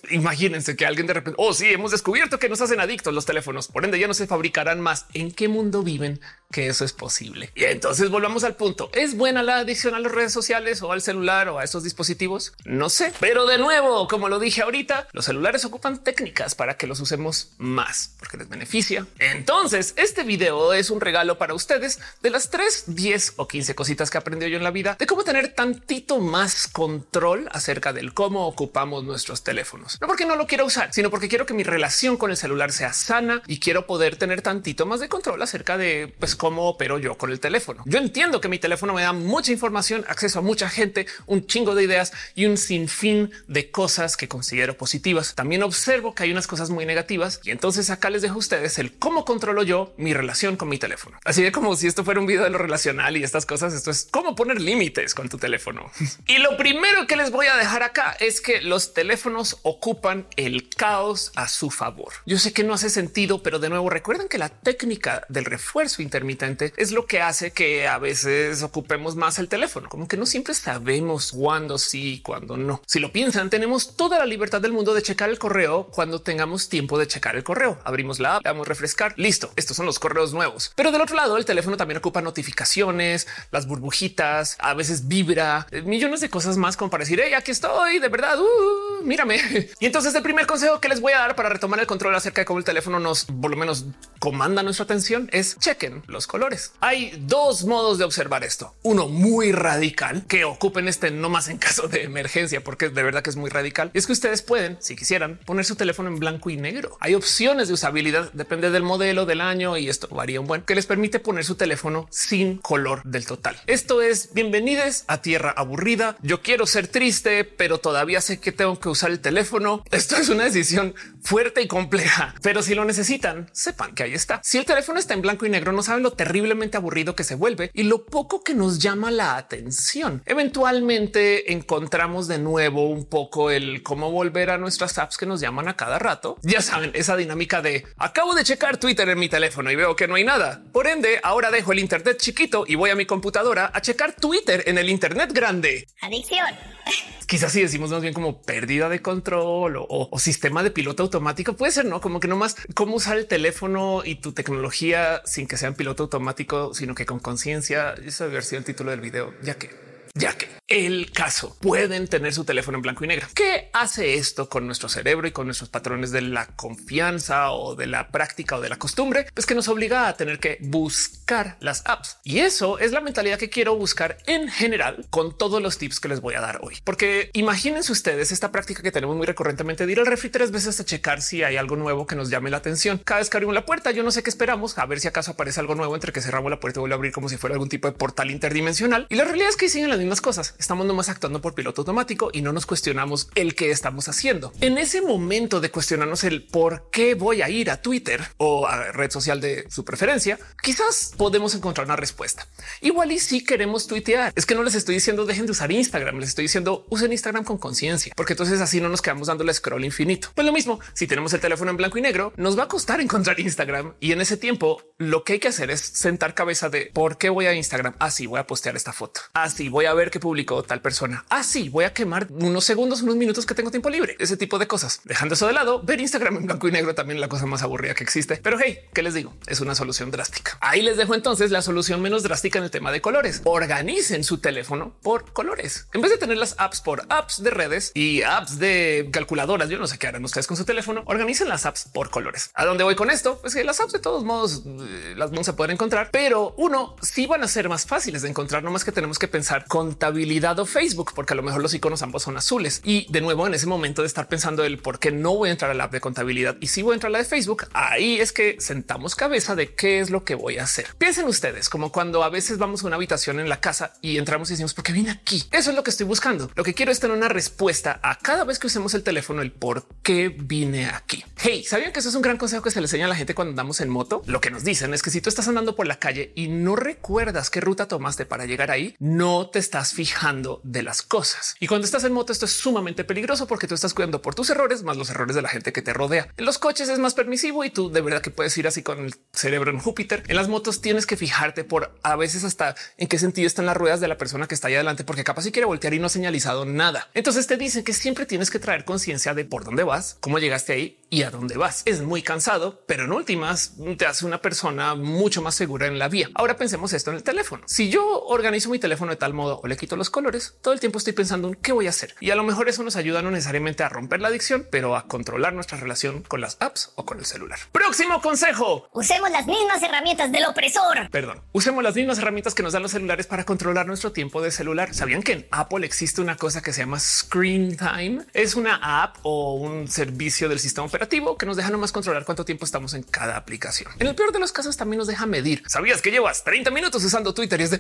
Imagínense 0.10 0.78
que 0.78 0.86
alguien 0.86 1.06
de 1.06 1.14
repente, 1.14 1.36
oh 1.38 1.54
sí, 1.54 1.68
hemos 1.68 1.92
descubierto 1.92 2.40
que 2.40 2.48
nos 2.48 2.62
hacen 2.62 2.80
adictos 2.80 3.14
los 3.14 3.26
teléfonos, 3.26 3.68
por 3.68 3.84
ende 3.84 4.00
ya 4.00 4.08
no 4.08 4.14
se 4.14 4.26
fabricarán 4.26 4.80
más. 4.80 5.06
¿En 5.14 5.32
qué 5.32 5.50
mundo 5.50 5.84
viven 5.84 6.22
que 6.56 6.68
eso 6.68 6.86
es 6.86 6.94
posible? 6.94 7.52
Y 7.54 7.66
entonces 7.66 8.10
volvamos 8.10 8.46
al 8.46 8.56
punto. 8.56 8.90
¿Es 8.94 9.18
buena 9.18 9.44
la 9.44 9.58
adicción 9.58 9.94
a 9.96 10.00
las 10.00 10.14
redes 10.14 10.32
sociales 10.32 10.82
o 10.82 10.94
al 10.94 11.02
celular 11.02 11.50
o 11.50 11.60
a 11.60 11.66
esos 11.66 11.84
dispositivos? 11.84 12.54
No 12.64 12.88
sé, 12.90 13.12
pero 13.20 13.46
de 13.46 13.58
nuevo, 13.58 14.08
como 14.08 14.30
lo 14.30 14.40
dije 14.40 14.62
ahorita, 14.62 15.10
los 15.12 15.26
celulares 15.26 15.66
ocupan 15.66 16.02
técnicas 16.02 16.56
para 16.56 16.78
que 16.78 16.88
los 16.88 17.02
usemos 17.02 17.50
más 17.58 18.16
porque 18.18 18.38
les 18.38 18.48
beneficia. 18.48 19.06
Entonces, 19.20 19.94
este 19.98 20.24
video 20.24 20.72
es 20.74 20.90
un 20.90 21.02
regalo 21.02 21.38
para 21.38 21.54
ustedes 21.54 22.00
de 22.24 22.30
las 22.30 22.50
3, 22.50 22.86
10 22.88 23.34
o 23.36 23.48
15 23.48 23.76
cositas 23.76 24.10
que 24.10 24.18
aprendió 24.18 24.48
yo 24.48 24.56
en 24.56 24.64
la 24.64 24.72
vida 24.72 24.96
de 24.98 25.06
cómo 25.06 25.26
tener 25.26 25.54
tantito 25.54 26.22
más 26.22 26.70
control 26.70 27.50
acerca 27.52 27.92
del 27.92 28.14
cómo 28.14 28.48
ocupamos 28.48 29.04
nuestros 29.04 29.44
teléfonos 29.44 29.66
no 30.00 30.08
porque 30.08 30.26
no 30.26 30.36
lo 30.36 30.48
quiero 30.48 30.66
usar, 30.66 30.94
sino 30.94 31.10
porque 31.10 31.28
quiero 31.28 31.46
que 31.46 31.54
mi 31.54 31.64
relación 31.64 32.18
con 32.18 32.32
el 32.32 32.38
celular 32.38 32.72
sea 32.72 32.94
sana 32.94 33.42
y 33.48 33.60
quiero 33.60 33.88
poder 33.88 34.16
tener 34.16 34.42
tantito 34.42 34.86
más 34.86 35.00
de 35.00 35.10
control 35.10 35.42
acerca 35.42 35.78
de 35.78 36.14
pues, 36.20 36.36
cómo 36.46 36.70
opero 36.70 37.00
yo 37.00 37.18
con 37.18 37.32
el 37.32 37.40
teléfono. 37.40 37.82
Yo 37.88 37.98
entiendo 37.98 38.40
que 38.40 38.48
mi 38.48 38.60
teléfono 38.60 38.94
me 38.94 39.02
da 39.02 39.14
mucha 39.14 39.52
información, 39.52 40.06
acceso 40.08 40.38
a 40.38 40.42
mucha 40.44 40.70
gente, 40.70 41.08
un 41.26 41.48
chingo 41.48 41.74
de 41.74 41.84
ideas 41.84 42.14
y 42.36 42.46
un 42.46 42.56
sinfín 42.56 43.32
de 43.48 43.72
cosas 43.72 44.16
que 44.16 44.28
considero 44.28 44.78
positivas. 44.78 45.34
También 45.34 45.64
observo 45.64 46.14
que 46.14 46.22
hay 46.22 46.32
unas 46.32 46.46
cosas 46.46 46.70
muy 46.70 46.86
negativas 46.86 47.40
y 47.44 47.50
entonces 47.50 47.90
acá 47.90 48.12
les 48.12 48.22
dejo 48.22 48.36
a 48.36 48.38
ustedes 48.38 48.78
el 48.78 48.96
cómo 48.96 49.26
controlo 49.26 49.64
yo 49.64 49.96
mi 49.98 50.14
relación 50.14 50.56
con 50.56 50.70
mi 50.70 50.78
teléfono. 50.78 51.18
Así 51.26 51.42
de 51.42 51.52
como 51.52 51.76
si 51.76 51.88
esto 51.88 52.04
fuera 52.04 52.20
un 52.20 52.28
video 52.28 52.44
de 52.44 52.52
lo 52.52 52.60
relacional 52.60 53.18
y 53.18 53.24
estas 53.24 53.48
cosas, 53.48 53.74
esto 53.74 53.90
es 53.90 54.08
cómo 54.12 54.36
poner 54.36 54.62
límites 54.62 55.16
con 55.16 55.28
tu 55.28 55.40
teléfono. 55.40 55.90
y 56.28 56.38
lo 56.38 56.58
primero 56.58 57.08
que 57.08 57.16
les 57.16 57.32
voy 57.32 57.48
a 57.48 57.56
dejar 57.56 57.82
acá 57.82 58.16
es 58.20 58.40
que 58.40 58.62
los 58.62 58.94
teléfonos 58.94 59.58
ocupan 59.64 60.28
el 60.36 60.70
caos 60.70 61.32
a 61.36 61.48
su 61.48 61.72
favor. 61.72 62.14
Yo 62.28 62.38
sé 62.38 62.54
que 62.54 62.64
no 62.64 62.76
hace 62.76 62.92
sentido, 62.92 63.42
pero 63.42 63.58
de 63.58 63.70
nuevo 63.70 63.90
recuerden 63.90 64.28
que 64.28 64.38
la 64.38 64.50
técnica 64.50 65.26
del 65.28 65.46
refuerzo 65.46 66.04
intermitente 66.26 66.74
es 66.78 66.92
lo 66.92 67.06
que 67.06 67.22
hace 67.22 67.52
que 67.52 67.88
a 67.88 67.98
veces 67.98 68.64
ocupemos 68.64 69.16
más 69.16 69.40
el 69.40 69.48
teléfono, 69.48 69.90
como 69.90 70.08
que 70.08 70.18
no 70.18 70.26
siempre 70.26 70.54
sabemos 70.54 71.32
cuándo 71.32 71.78
sí, 71.78 72.22
cuándo 72.24 72.58
no. 72.58 72.82
Si 72.86 73.00
lo 73.00 73.12
piensan, 73.12 73.50
tenemos 73.50 73.96
toda 73.96 74.20
la 74.20 74.26
libertad 74.26 74.62
del 74.62 74.74
mundo 74.74 74.94
de 74.94 75.02
checar 75.02 75.30
el 75.30 75.40
correo 75.40 75.88
cuando 75.92 76.22
tengamos 76.22 76.70
tiempo 76.70 76.98
de 76.98 77.08
checar 77.08 77.36
el 77.36 77.44
correo. 77.44 77.80
Abrimos 77.84 78.20
la 78.20 78.38
app, 78.38 78.44
damos 78.44 78.68
refrescar, 78.68 79.14
listo. 79.18 79.52
Estos 79.56 79.78
son 79.78 79.86
los 79.86 80.00
correos 80.00 80.34
nuevos. 80.34 80.72
Pero 80.76 80.92
del 80.92 81.02
otro 81.02 81.16
lado, 81.16 81.38
el 81.38 81.46
teléfono 81.46 81.78
también 81.78 81.98
ocupa 81.98 82.22
notificaciones, 82.22 83.28
las 83.52 83.68
burbujitas, 83.68 84.58
a 84.60 84.74
veces 84.74 85.08
vibra, 85.08 85.68
eh, 85.72 85.82
millones 85.82 86.22
de 86.22 86.30
cosas 86.30 86.58
más 86.58 86.78
como 86.78 86.90
para 86.90 87.04
decir, 87.04 87.22
hey, 87.24 87.34
aquí 87.34 87.52
estoy, 87.52 88.00
de 88.00 88.10
verdad, 88.10 88.40
uh, 88.40 89.04
mírame. 89.04 89.36
Y 89.80 89.88
entonces 89.88 90.16
el 90.16 90.24
primer 90.24 90.48
consejo 90.48 90.80
que 90.80 90.88
les 90.88 91.02
voy 91.02 91.14
a 91.14 91.20
dar 91.20 91.36
para 91.36 91.50
retomar 91.50 91.80
el 91.80 91.86
control 91.86 92.16
acerca 92.16 92.42
de 92.42 92.46
cómo 92.46 92.60
el 92.60 92.66
teléfono 92.66 93.00
nos, 93.00 93.26
por 93.26 93.52
lo 93.52 93.58
menos, 93.58 93.86
comanda 94.20 94.64
nuestra 94.64 94.86
atención 94.86 95.30
es 95.32 95.58
chequen 95.60 96.04
los 96.16 96.28
colores. 96.28 96.72
Hay 96.80 97.14
dos 97.28 97.66
modos 97.66 97.98
de 97.98 98.06
observar 98.06 98.44
esto. 98.44 98.74
Uno 98.84 99.08
muy 99.08 99.52
radical 99.52 100.26
que 100.28 100.46
ocupen 100.46 100.88
este 100.88 101.12
no 101.12 101.30
más 101.30 101.50
en 101.50 101.58
caso 101.58 101.88
de 101.88 102.04
emergencia, 102.04 102.64
porque 102.64 102.90
de 102.90 103.04
verdad 103.04 103.22
que 103.22 103.30
es 103.30 103.36
muy 103.36 103.50
radical. 103.50 103.92
Es 103.94 104.08
que 104.08 104.14
ustedes 104.14 104.42
pueden, 104.42 104.78
si 104.80 104.96
quisieran, 104.96 105.40
poner 105.46 105.66
su 105.66 105.76
teléfono 105.76 106.10
en 106.10 106.20
blanco 106.20 106.50
y 106.50 106.58
negro. 106.58 106.98
Hay 107.02 107.16
opciones 107.16 107.68
de 107.68 107.74
usabilidad, 107.74 108.32
depende 108.34 108.72
del 108.72 108.84
modelo, 108.84 109.26
del 109.26 109.42
año 109.42 109.78
y 109.78 109.90
esto 109.90 110.08
varía 110.08 110.40
un 110.40 110.48
buen 110.48 110.62
que 110.62 110.74
les 110.74 110.86
permite 110.86 111.20
poner 111.20 111.44
su 111.44 111.56
teléfono 111.56 112.08
sin 112.10 112.58
color 112.60 113.04
del 113.04 113.26
total. 113.26 113.58
Esto 113.68 114.02
es 114.02 114.34
bienvenidos 114.34 115.04
a 115.08 115.22
tierra 115.22 115.54
aburrida. 115.56 116.18
Yo 116.22 116.42
quiero 116.42 116.66
ser 116.66 116.88
triste, 116.88 117.44
pero 117.44 117.80
todavía 117.80 118.22
sé 118.22 118.40
que 118.40 118.54
tengo 118.54 118.80
que 118.80 118.88
usar 118.88 119.12
el 119.12 119.20
teléfono. 119.20 119.84
Esto 119.92 120.16
es 120.16 120.30
una 120.30 120.46
decisión 120.46 120.96
fuerte 121.22 121.62
y 121.62 121.68
compleja, 121.68 122.36
pero 122.42 122.62
si 122.62 122.74
lo 122.74 122.86
necesitan, 122.86 123.50
sepan 123.52 123.94
que 123.94 124.04
ahí 124.04 124.14
está. 124.14 124.40
Si 124.44 124.58
el 124.58 124.66
teléfono 124.66 124.98
está 124.98 125.14
en 125.14 125.22
blanco 125.22 125.46
y 125.46 125.50
negro, 125.50 125.74
no 125.74 125.84
saben 125.84 126.04
lo 126.06 126.12
terriblemente 126.12 126.78
aburrido 126.78 127.16
que 127.16 127.24
se 127.24 127.34
vuelve 127.34 127.72
y 127.74 127.82
lo 127.82 128.06
poco 128.06 128.44
que 128.44 128.54
nos 128.54 128.78
llama 128.78 129.10
la 129.10 129.38
atención. 129.38 130.22
Eventualmente 130.28 131.52
encontramos 131.52 132.28
de 132.28 132.38
nuevo 132.38 132.88
un 132.88 133.06
poco 133.06 133.50
el 133.50 133.82
cómo 133.82 134.12
volver 134.12 134.52
a 134.52 134.60
nuestras 134.60 135.00
apps 135.00 135.18
que 135.18 135.26
nos 135.26 135.42
llaman 135.42 135.68
a 135.68 135.76
cada 135.76 135.98
rato. 135.98 136.38
Ya 136.44 136.62
saben, 136.62 136.92
esa 136.94 137.18
dinámica 137.18 137.64
de 137.64 137.86
acabo 137.98 138.36
de 138.36 138.44
checar 138.44 138.78
Twitter 138.78 139.10
en 139.10 139.18
mi 139.18 139.30
teléfono 139.30 139.72
y 139.72 139.76
veo 139.76 139.96
que 139.96 140.08
no 140.08 140.14
hay 140.14 140.24
nada. 140.24 140.62
Por 140.72 140.86
ende, 140.86 141.20
ahora 141.24 141.50
dejo 141.50 141.72
el 141.72 141.80
Internet 141.80 142.18
chiquito 142.20 142.66
y 142.68 142.76
voy 142.76 142.92
a 142.92 142.96
mi 142.96 143.08
computadora 143.08 143.72
a 143.74 143.82
checar 143.82 144.14
Twitter 144.14 144.64
en 144.68 144.78
el 144.78 144.92
Internet 144.92 145.32
grande. 145.34 145.88
Adicción. 146.02 146.46
Quizás 147.28 147.52
si 147.52 147.62
decimos 147.62 147.92
más 147.92 148.02
bien 148.02 148.14
como 148.14 148.42
pérdida 148.42 148.90
de 148.90 149.02
control 149.02 149.78
o, 149.78 150.20
sistema 150.20 150.64
de 150.64 150.72
piloto 150.72 151.04
automático, 151.04 151.56
puede 151.56 151.72
ser, 151.72 151.86
¿no? 151.86 152.02
Como 152.02 152.20
que 152.20 152.28
no 152.28 152.36
más 152.36 152.56
cómo 152.74 152.96
usar 152.96 153.18
el 153.18 153.28
teléfono 153.28 154.04
y 154.04 154.16
tu 154.16 154.34
tecnología 154.34 155.22
sin 155.26 155.48
que 155.48 155.58
sea 155.58 155.70
en 155.70 155.76
piloto 155.76 156.04
automático, 156.04 156.74
sino 156.74 156.94
que 156.94 157.06
con 157.06 157.20
conciencia. 157.20 157.94
Esa 157.94 158.26
debe 158.26 158.38
haber 158.38 158.44
sido 158.44 158.60
el 158.60 158.66
título 158.66 158.92
del 158.92 159.02
video, 159.02 159.34
ya 159.42 159.56
que 159.56 159.70
ya 160.16 160.34
que 160.38 160.48
el 160.68 161.12
caso 161.12 161.56
pueden 161.62 162.08
tener 162.08 162.34
su 162.34 162.44
teléfono 162.44 162.78
en 162.78 162.82
blanco 162.82 163.04
y 163.04 163.08
negro. 163.08 163.28
¿Qué 163.36 163.70
hace 163.74 164.16
esto 164.16 164.50
con 164.50 164.66
nuestro 164.66 164.90
cerebro 164.90 165.28
y 165.28 165.32
con 165.32 165.46
nuestros 165.46 165.70
patrones 165.70 166.12
de 166.12 166.22
la 166.22 166.48
confianza 166.56 167.52
o 167.52 167.76
de 167.76 167.86
la 167.86 168.08
práctica 168.08 168.56
o 168.56 168.62
de 168.62 168.70
la 168.70 168.78
costumbre? 168.78 169.28
Pues 169.34 169.46
que 169.46 169.54
nos 169.54 169.68
obliga 169.68 170.08
a 170.08 170.18
tener 170.18 170.40
que 170.40 170.58
buscar 170.62 171.58
las 171.60 171.84
apps. 171.86 172.18
Y 172.24 172.40
eso 172.40 172.80
es 172.80 172.94
la 172.94 173.02
mentalidad 173.02 173.38
que 173.38 173.50
quiero 173.50 173.76
buscar 173.76 174.18
en 174.26 174.50
general 174.50 175.06
con 175.12 175.38
todos 175.38 175.62
los 175.62 175.78
tips 175.78 176.00
que 176.00 176.08
les 176.08 176.22
voy 176.22 176.34
a 176.36 176.42
dar 176.42 176.60
hoy. 176.64 176.78
Porque 176.84 177.30
imagínense 177.34 177.92
ustedes 177.92 178.32
esta 178.32 178.52
práctica 178.52 178.82
que 178.82 178.92
tenemos 178.92 179.16
muy 179.18 179.28
recurrentemente 179.28 179.86
de 179.86 179.92
ir 179.92 180.00
al 180.00 180.08
refri 180.08 180.30
tres 180.30 180.50
veces 180.50 180.80
a 180.80 180.86
checar 180.86 181.22
si 181.22 181.44
hay 181.44 181.58
algo 181.58 181.76
nuevo 181.76 182.08
que 182.08 182.16
nos 182.16 182.30
llame 182.30 182.50
la 182.50 182.58
atención. 182.58 183.00
Cada 183.04 183.20
vez 183.20 183.30
que 183.30 183.38
abrimos 183.38 183.54
la 183.54 183.66
puerta, 183.66 183.92
yo 183.92 184.02
no 184.02 184.12
sé 184.12 184.24
qué 184.24 184.30
esperamos, 184.30 184.78
a 184.78 184.86
ver 184.86 185.00
si 185.00 185.08
acaso 185.08 185.32
aparece 185.32 185.60
algo 185.60 185.76
nuevo 185.76 185.94
entre 185.94 186.12
que 186.12 186.22
cerramos 186.22 186.50
la 186.50 186.60
puerta 186.60 186.80
y 186.80 186.82
vuelve 186.82 186.96
a 186.96 186.98
abrir 186.98 187.12
como 187.12 187.30
si 187.30 187.38
fuera 187.38 187.54
algún 187.54 187.70
tipo 187.70 187.88
de 187.88 187.94
portal 187.94 188.32
interdimensional. 188.32 189.06
Y 189.10 189.16
la 189.16 189.26
realidad 189.26 189.50
es 189.50 189.58
que 189.58 189.70
siguen 189.70 189.90
las 189.90 190.00
mismas 190.06 190.22
cosas. 190.22 190.56
Estamos 190.60 190.86
nomás 190.86 191.10
actuando 191.10 191.42
por 191.42 191.56
piloto 191.56 191.82
automático 191.82 192.30
y 192.32 192.42
no 192.42 192.54
nos 192.54 192.66
cuestionamos 192.66 193.30
el 193.36 193.56
que 193.56 193.72
estamos 193.72 194.08
haciendo. 194.08 194.54
En 194.62 194.78
ese 194.78 195.02
momento 195.02 195.60
de 195.60 195.72
cuestionarnos 195.72 196.24
el 196.24 196.46
por 196.46 196.90
qué 196.92 197.16
voy 197.16 197.42
a 197.42 197.50
ir 197.50 197.72
a 197.72 197.82
Twitter 197.82 198.22
o 198.38 198.68
a 198.68 198.92
red 198.92 199.12
social 199.12 199.42
de 199.42 199.66
su 199.70 199.84
preferencia, 199.84 200.38
quizás 200.62 201.14
podemos 201.18 201.56
encontrar 201.56 201.86
una 201.86 201.96
respuesta. 201.96 202.48
Igual 202.82 203.12
y 203.12 203.20
si 203.20 203.44
queremos 203.44 203.88
tuitear, 203.88 204.32
es 204.36 204.46
que 204.46 204.56
no 204.56 204.64
les 204.64 204.76
estoy 204.76 204.96
diciendo 204.96 205.26
dejen 205.26 205.46
de 205.46 205.52
usar 205.52 205.72
Instagram, 205.72 206.20
les 206.20 206.30
estoy 206.30 206.44
diciendo 206.44 206.86
usen 206.90 207.12
Instagram 207.12 207.44
con 207.44 207.58
conciencia, 207.58 208.14
porque 208.16 208.34
entonces 208.34 208.62
así 208.62 208.80
no 208.80 208.90
nos 208.90 209.02
quedamos 209.02 209.28
dando 209.28 209.44
el 209.44 209.54
scroll 209.54 209.86
infinito. 209.86 210.30
Pues 210.36 210.46
lo 210.46 210.54
mismo, 210.54 210.80
si 210.94 211.08
tenemos 211.08 211.34
el 211.34 211.40
teléfono 211.40 211.72
en 211.72 211.78
blanco 211.78 211.98
y 211.98 212.02
negro, 212.02 212.34
nos 212.38 212.58
va 212.58 212.64
a 212.64 212.68
costar 212.68 213.02
encontrar 213.02 213.40
Instagram 213.40 213.96
y 214.00 214.12
en 214.12 214.22
ese 214.22 214.38
tiempo 214.38 214.82
lo 214.98 215.24
que 215.24 215.34
hay 215.34 215.40
que 215.40 215.48
hacer 215.48 215.72
es 215.72 215.82
sentar 215.82 216.34
cabeza 216.36 216.70
de 216.70 216.92
por 216.94 217.18
qué 217.18 217.30
voy 217.30 217.48
a 217.48 217.54
Instagram. 217.54 217.96
Así 218.00 218.26
voy 218.28 218.40
a 218.40 218.48
postear 218.48 218.76
esta 218.76 218.94
foto. 218.94 219.22
Así 219.34 219.70
voy 219.70 219.86
a 219.86 219.94
ver 219.96 220.12
qué 220.12 220.20
publicó 220.20 220.64
tal 220.64 220.82
persona. 220.82 221.26
Así 221.30 221.70
voy 221.70 221.86
a 221.86 221.94
quemar 221.94 222.28
unos 222.30 222.66
segundos, 222.66 223.02
unos 223.02 223.16
minutos 223.16 223.46
que 223.46 223.56
tengo 223.56 223.72
tiempo 223.72 223.90
libre. 223.90 224.16
Ese 224.20 224.38
tipo 224.38 224.60
de 224.60 224.68
cosas. 224.68 225.02
Dejando 225.04 225.36
eso 225.36 225.48
de 225.48 225.54
lado, 225.54 225.82
ver 225.84 226.00
Instagram 226.00 226.38
en 226.38 226.46
blanco 226.46 226.68
y 226.68 226.72
negro 226.72 226.96
también 226.96 227.20
la 227.20 227.28
cosa 227.28 227.46
más 227.46 227.64
aburrida 227.64 227.94
que 227.94 228.04
existe. 228.04 228.38
Pero 228.38 228.58
hey, 228.60 228.80
¿qué 228.94 229.02
les 229.02 229.14
digo? 229.14 229.34
Es 229.48 229.60
una 229.60 229.76
solución 229.76 230.12
drástica. 230.12 230.58
Ahí 230.62 230.82
les 230.82 230.98
dejo 230.98 231.16
entonces 231.16 231.52
la 231.52 231.62
solución 231.62 232.02
menos 232.02 232.24
drástica 232.24 232.60
en 232.60 232.66
el 232.66 232.72
tema 232.72 232.92
de 232.92 233.02
colores. 233.02 233.42
Organicen 233.46 234.24
su 234.24 234.40
teléfono 234.40 234.96
por 235.02 235.32
colores. 235.34 235.88
En 235.94 236.02
vez 236.02 236.12
de 236.12 236.18
tener 236.18 236.38
las 236.38 236.56
apps 236.58 236.82
por 236.82 237.06
apps 237.10 237.42
de 237.44 237.50
redes 237.50 237.92
y 237.94 238.22
apps 238.24 238.60
de 238.60 239.10
calculadoras, 239.12 239.70
yo 239.70 239.78
no 239.78 239.88
sé 239.88 239.98
qué 239.98 240.08
harán 240.08 240.24
ustedes 240.24 240.48
con 240.48 240.58
su 240.58 240.66
teléfono, 240.66 241.04
organicen 241.06 241.50
las 241.50 241.66
apps 241.66 241.90
por 241.94 242.10
colores. 242.10 242.52
¿A 242.54 242.66
dónde 242.66 242.84
voy 242.84 242.96
con 242.96 243.10
esto? 243.10 243.40
Pues 243.42 243.54
que 243.54 243.64
las 243.64 243.80
apps 243.80 243.94
de 243.94 244.00
todos 244.00 244.24
modos 244.24 244.64
eh, 244.66 245.14
las 245.16 245.32
vamos 245.32 245.48
a 245.50 245.56
poder 245.56 245.72
encontrar, 245.72 246.10
pero 246.12 246.54
uno 246.58 246.96
sí 247.02 247.26
van 247.26 247.44
a 247.44 247.48
ser 247.48 247.70
más 247.70 247.86
fáciles 247.86 248.22
de 248.22 248.30
encontrar, 248.30 248.64
no 248.64 248.72
más 248.72 248.84
que 248.84 248.92
tenemos 248.92 249.20
que 249.20 249.28
pensar 249.28 249.66
contabilidad 249.86 250.58
o 250.60 250.66
Facebook, 250.66 251.12
porque 251.14 251.34
a 251.34 251.36
lo 251.36 251.44
mejor 251.44 251.62
los 251.62 251.74
iconos 251.76 252.02
ambos 252.02 252.24
son 252.24 252.38
azules. 252.38 252.82
Y 252.84 253.06
de 253.12 253.22
nuevo, 253.22 253.46
en 253.46 253.54
ese 253.54 253.68
momento 253.68 254.02
de 254.02 254.08
estar 254.08 254.28
pensando 254.28 254.64
el 254.64 254.80
por 254.80 254.98
qué 254.98 255.12
no 255.12 255.36
voy 255.36 255.50
a 255.50 255.52
entrar 255.52 255.70
a 255.70 255.76
la 255.76 255.86
app 255.86 255.92
de 255.92 256.02
contabilidad 256.02 256.58
y 256.60 256.68
si 256.68 256.82
voy 256.82 256.94
a 256.94 256.96
entrar 256.96 257.12
a 257.12 257.14
la 257.14 257.20
de 257.20 257.26
Facebook, 257.26 257.68
ahí 257.74 258.20
es 258.20 258.32
que 258.32 258.58
sentamos 258.60 259.16
cabeza 259.16 259.56
de 259.56 259.76
qué 259.76 260.00
es 260.00 260.10
lo 260.10 260.24
que 260.24 260.34
voy 260.34 260.58
a 260.58 260.64
hacer. 260.64 260.88
Piensen 260.98 261.26
ustedes 261.26 261.70
como 261.70 261.92
cuando 261.92 262.24
a 262.24 262.30
veces 262.30 262.58
vamos 262.58 262.84
a 262.84 262.88
una 262.88 262.96
habitación 262.96 263.40
en 263.40 263.48
la 263.48 263.62
casa 263.62 263.94
y 264.02 264.18
entramos 264.18 264.50
y 264.50 264.54
decimos 264.54 264.74
por 264.74 264.84
qué 264.84 264.92
vine 264.92 265.12
aquí. 265.12 265.44
Eso 265.52 265.70
es 265.70 265.76
lo 265.76 265.84
que 265.84 265.92
estoy 265.92 266.08
buscando. 266.08 266.50
Lo 266.56 266.64
que 266.64 266.74
quiero 266.74 266.92
es 266.92 267.00
tener 267.00 267.16
una 267.16 267.30
respuesta 267.30 268.00
a 268.02 268.18
cada 268.18 268.44
vez 268.44 268.58
que 268.58 268.68
usemos 268.68 268.96
el 268.96 269.04
teléfono, 269.04 269.44
el 269.44 269.52
por 269.52 269.88
qué 270.02 270.30
vine 270.30 270.88
aquí. 270.88 271.24
Hey, 271.38 271.64
sabían 271.64 271.92
que 271.92 272.00
eso 272.00 272.10
es 272.10 272.16
un 272.16 272.24
gran 272.24 272.38
consejo 272.38 272.64
que 272.64 272.72
se 272.72 272.82
le 272.82 272.86
enseña 272.86 273.06
a 273.06 273.10
la 273.10 273.16
gente 273.16 273.36
cuando 273.36 273.52
andamos 273.52 273.82
en 273.82 273.90
moto? 273.90 274.24
Lo 274.26 274.42
que 274.42 274.50
nos 274.50 274.64
dicen 274.64 274.94
es 274.96 275.04
que 275.04 275.12
si 275.12 275.22
tú 275.22 275.30
estás 275.30 275.48
andando 275.48 275.76
por 275.76 275.86
la 275.86 276.00
calle 276.00 276.32
y 276.36 276.48
no 276.48 276.76
recuerdas 276.76 277.50
qué 277.50 277.62
ruta 277.62 277.88
tomaste 277.88 278.26
para 278.26 278.46
llegar 278.46 278.72
ahí, 278.72 278.96
no 279.00 279.50
te 279.50 279.60
estás 279.66 279.94
fijando 279.94 280.62
de 280.64 280.84
las 280.84 281.02
cosas. 281.02 281.56
Y 281.60 281.66
cuando 281.66 281.86
estás 281.86 282.04
en 282.04 282.14
moto, 282.14 282.32
esto 282.32 282.46
es 282.46 282.52
sumamente 282.52 283.04
peligroso 283.04 283.48
porque 283.48 283.68
tú 283.68 283.74
estás 283.74 283.96
cuidando 283.96 284.22
por 284.22 284.36
tus 284.36 284.52
errores 284.52 284.84
más 284.84 284.96
los 284.96 285.10
errores 285.10 285.36
de 285.36 285.42
la 285.42 285.50
gente 285.50 285.74
que 285.74 285.82
te 285.82 285.92
rodea. 285.92 286.30
En 286.38 286.46
los 286.46 286.60
coches 286.60 286.88
es 286.88 287.00
más 287.00 287.16
permisivo 287.16 287.64
y 287.66 287.72
tú 287.72 287.92
de 287.92 288.02
verdad 288.02 288.22
que 288.22 288.30
puedes 288.30 288.56
ir 288.60 288.68
así 288.68 288.84
con 288.84 289.06
el 289.06 289.16
cerebro 289.34 289.72
en 289.72 289.80
Júpiter. 289.80 290.24
En 290.28 290.36
las 290.36 290.50
motos 290.50 290.82
tienes 290.82 291.08
que 291.08 291.18
fijarte 291.18 291.64
por 291.64 291.98
a 292.04 292.16
veces 292.16 292.44
hasta 292.44 292.76
en 292.98 293.08
qué 293.08 293.18
sentido 293.18 293.48
están 293.48 293.66
las 293.66 293.76
ruedas 293.76 294.00
de 294.00 294.08
la 294.08 294.18
persona 294.18 294.48
que 294.48 294.54
está 294.54 294.68
ahí 294.68 294.76
adelante, 294.76 295.04
porque 295.04 295.24
capaz 295.24 295.42
si 295.42 295.52
quiere 295.52 295.66
voltear 295.66 295.96
y 295.96 296.00
no 296.00 296.06
ha 296.06 296.10
señalizado 296.10 296.66
nada. 296.66 297.10
Entonces 297.16 297.48
te 297.48 297.58
dicen 297.58 297.84
que 297.84 297.94
siempre 297.94 298.28
tienes 298.28 298.52
que 298.52 298.60
traer 298.60 298.86
conciencia 298.86 299.34
de 299.34 299.46
por 299.46 299.64
dónde 299.64 299.84
vas, 299.84 300.18
cómo 300.20 300.38
llegaste 300.38 300.74
ahí 300.74 301.00
y 301.10 301.24
a 301.24 301.32
dónde 301.32 301.58
vas. 301.58 301.84
Es 301.86 302.02
muy 302.02 302.22
cansado, 302.22 302.84
pero 302.88 303.06
en 303.06 303.12
últimas 303.12 303.74
te 303.98 304.06
hace 304.06 304.26
una 304.26 304.42
persona 304.42 304.96
mucho 304.96 305.42
más 305.42 305.56
segura 305.56 305.88
en 305.88 306.00
la 306.00 306.10
vía. 306.10 306.30
Ahora 306.36 306.58
pensemos 306.58 306.94
esto 306.94 307.12
en 307.12 307.18
el 307.18 307.24
teléfono. 307.24 307.64
Si 307.68 307.90
yo 307.90 308.24
organizo 308.26 308.70
mi 308.70 308.80
teléfono 308.80 309.12
de 309.12 309.18
tal 309.18 309.34
modo 309.34 309.60
o 309.64 309.68
le 309.68 309.78
quito 309.78 309.96
los 309.96 310.10
colores, 310.10 310.58
todo 310.62 310.74
el 310.74 310.80
tiempo 310.80 310.98
estoy 310.98 311.14
pensando 311.14 311.48
en 311.48 311.56
qué 311.56 311.72
voy 311.72 311.88
a 311.88 311.92
hacer. 311.92 312.16
Y 312.20 312.32
a 312.32 312.36
lo 312.36 312.44
mejor 312.44 312.70
eso 312.70 312.84
nos 312.84 312.96
ayuda 312.96 313.22
no 313.22 313.32
necesariamente 313.32 313.84
a 313.84 313.90
romper 313.90 314.22
la 314.22 314.30
adicción, 314.30 314.68
pero 314.72 314.96
a 314.96 315.08
controlar 315.08 315.54
nuestra 315.54 315.78
relación 315.78 316.24
con 316.24 316.42
las 316.42 316.58
apps 316.60 316.92
o 316.96 317.06
con 317.06 317.20
el 317.20 317.26
celular. 317.26 317.60
Próximo 317.72 318.22
consejo. 318.22 318.90
Usemos 318.94 319.30
las 319.32 319.46
mismas 319.46 319.82
herramientas 319.82 320.32
del 320.32 320.46
opresor. 320.46 321.10
Perdón. 321.12 321.42
Usemos 321.52 321.84
las 321.84 321.96
mismas 321.96 322.18
herramientas 322.18 322.54
que 322.54 322.64
nos 322.64 322.74
dan 322.74 322.82
los 322.82 322.92
celulares 322.92 323.28
para 323.28 323.46
controlar 323.46 323.86
nuestro 323.86 324.12
tiempo 324.12 324.42
de 324.42 324.52
celular. 324.52 324.94
¿Sabían 324.94 325.24
que 325.24 325.34
en 325.34 325.48
Apple 325.52 325.86
existe 325.86 326.22
una 326.22 326.38
cosa 326.38 326.62
que 326.62 326.74
se 326.74 326.82
llama 326.82 327.00
Screen 327.00 327.78
Time? 327.78 328.26
Es 328.34 328.56
una 328.56 329.04
app 329.04 329.18
o 329.24 329.56
un 329.56 329.88
servicio 329.88 330.50
del 330.50 330.60
sistema 330.60 330.88
que 331.38 331.46
nos 331.46 331.58
deja 331.58 331.70
nomás 331.70 331.92
controlar 331.92 332.26
cuánto 332.26 332.46
tiempo 332.46 332.66
estamos 332.66 332.94
en 332.94 333.04
cada 333.04 333.38
aplicación. 333.38 333.92
En 334.00 334.08
el 334.08 334.16
peor 334.16 334.32
de 334.32 334.40
los 334.40 334.52
casos 334.52 334.78
también 334.78 334.98
nos 335.00 335.08
deja 335.08 335.26
medir. 335.26 335.64
¿Sabías 335.68 336.02
que 336.02 336.12
llevas 336.12 336.44
30 336.44 336.72
minutos 336.72 337.04
usando 337.04 337.34
Twitter 337.34 337.60
y 337.62 337.64
es 337.64 337.72
de 337.72 337.80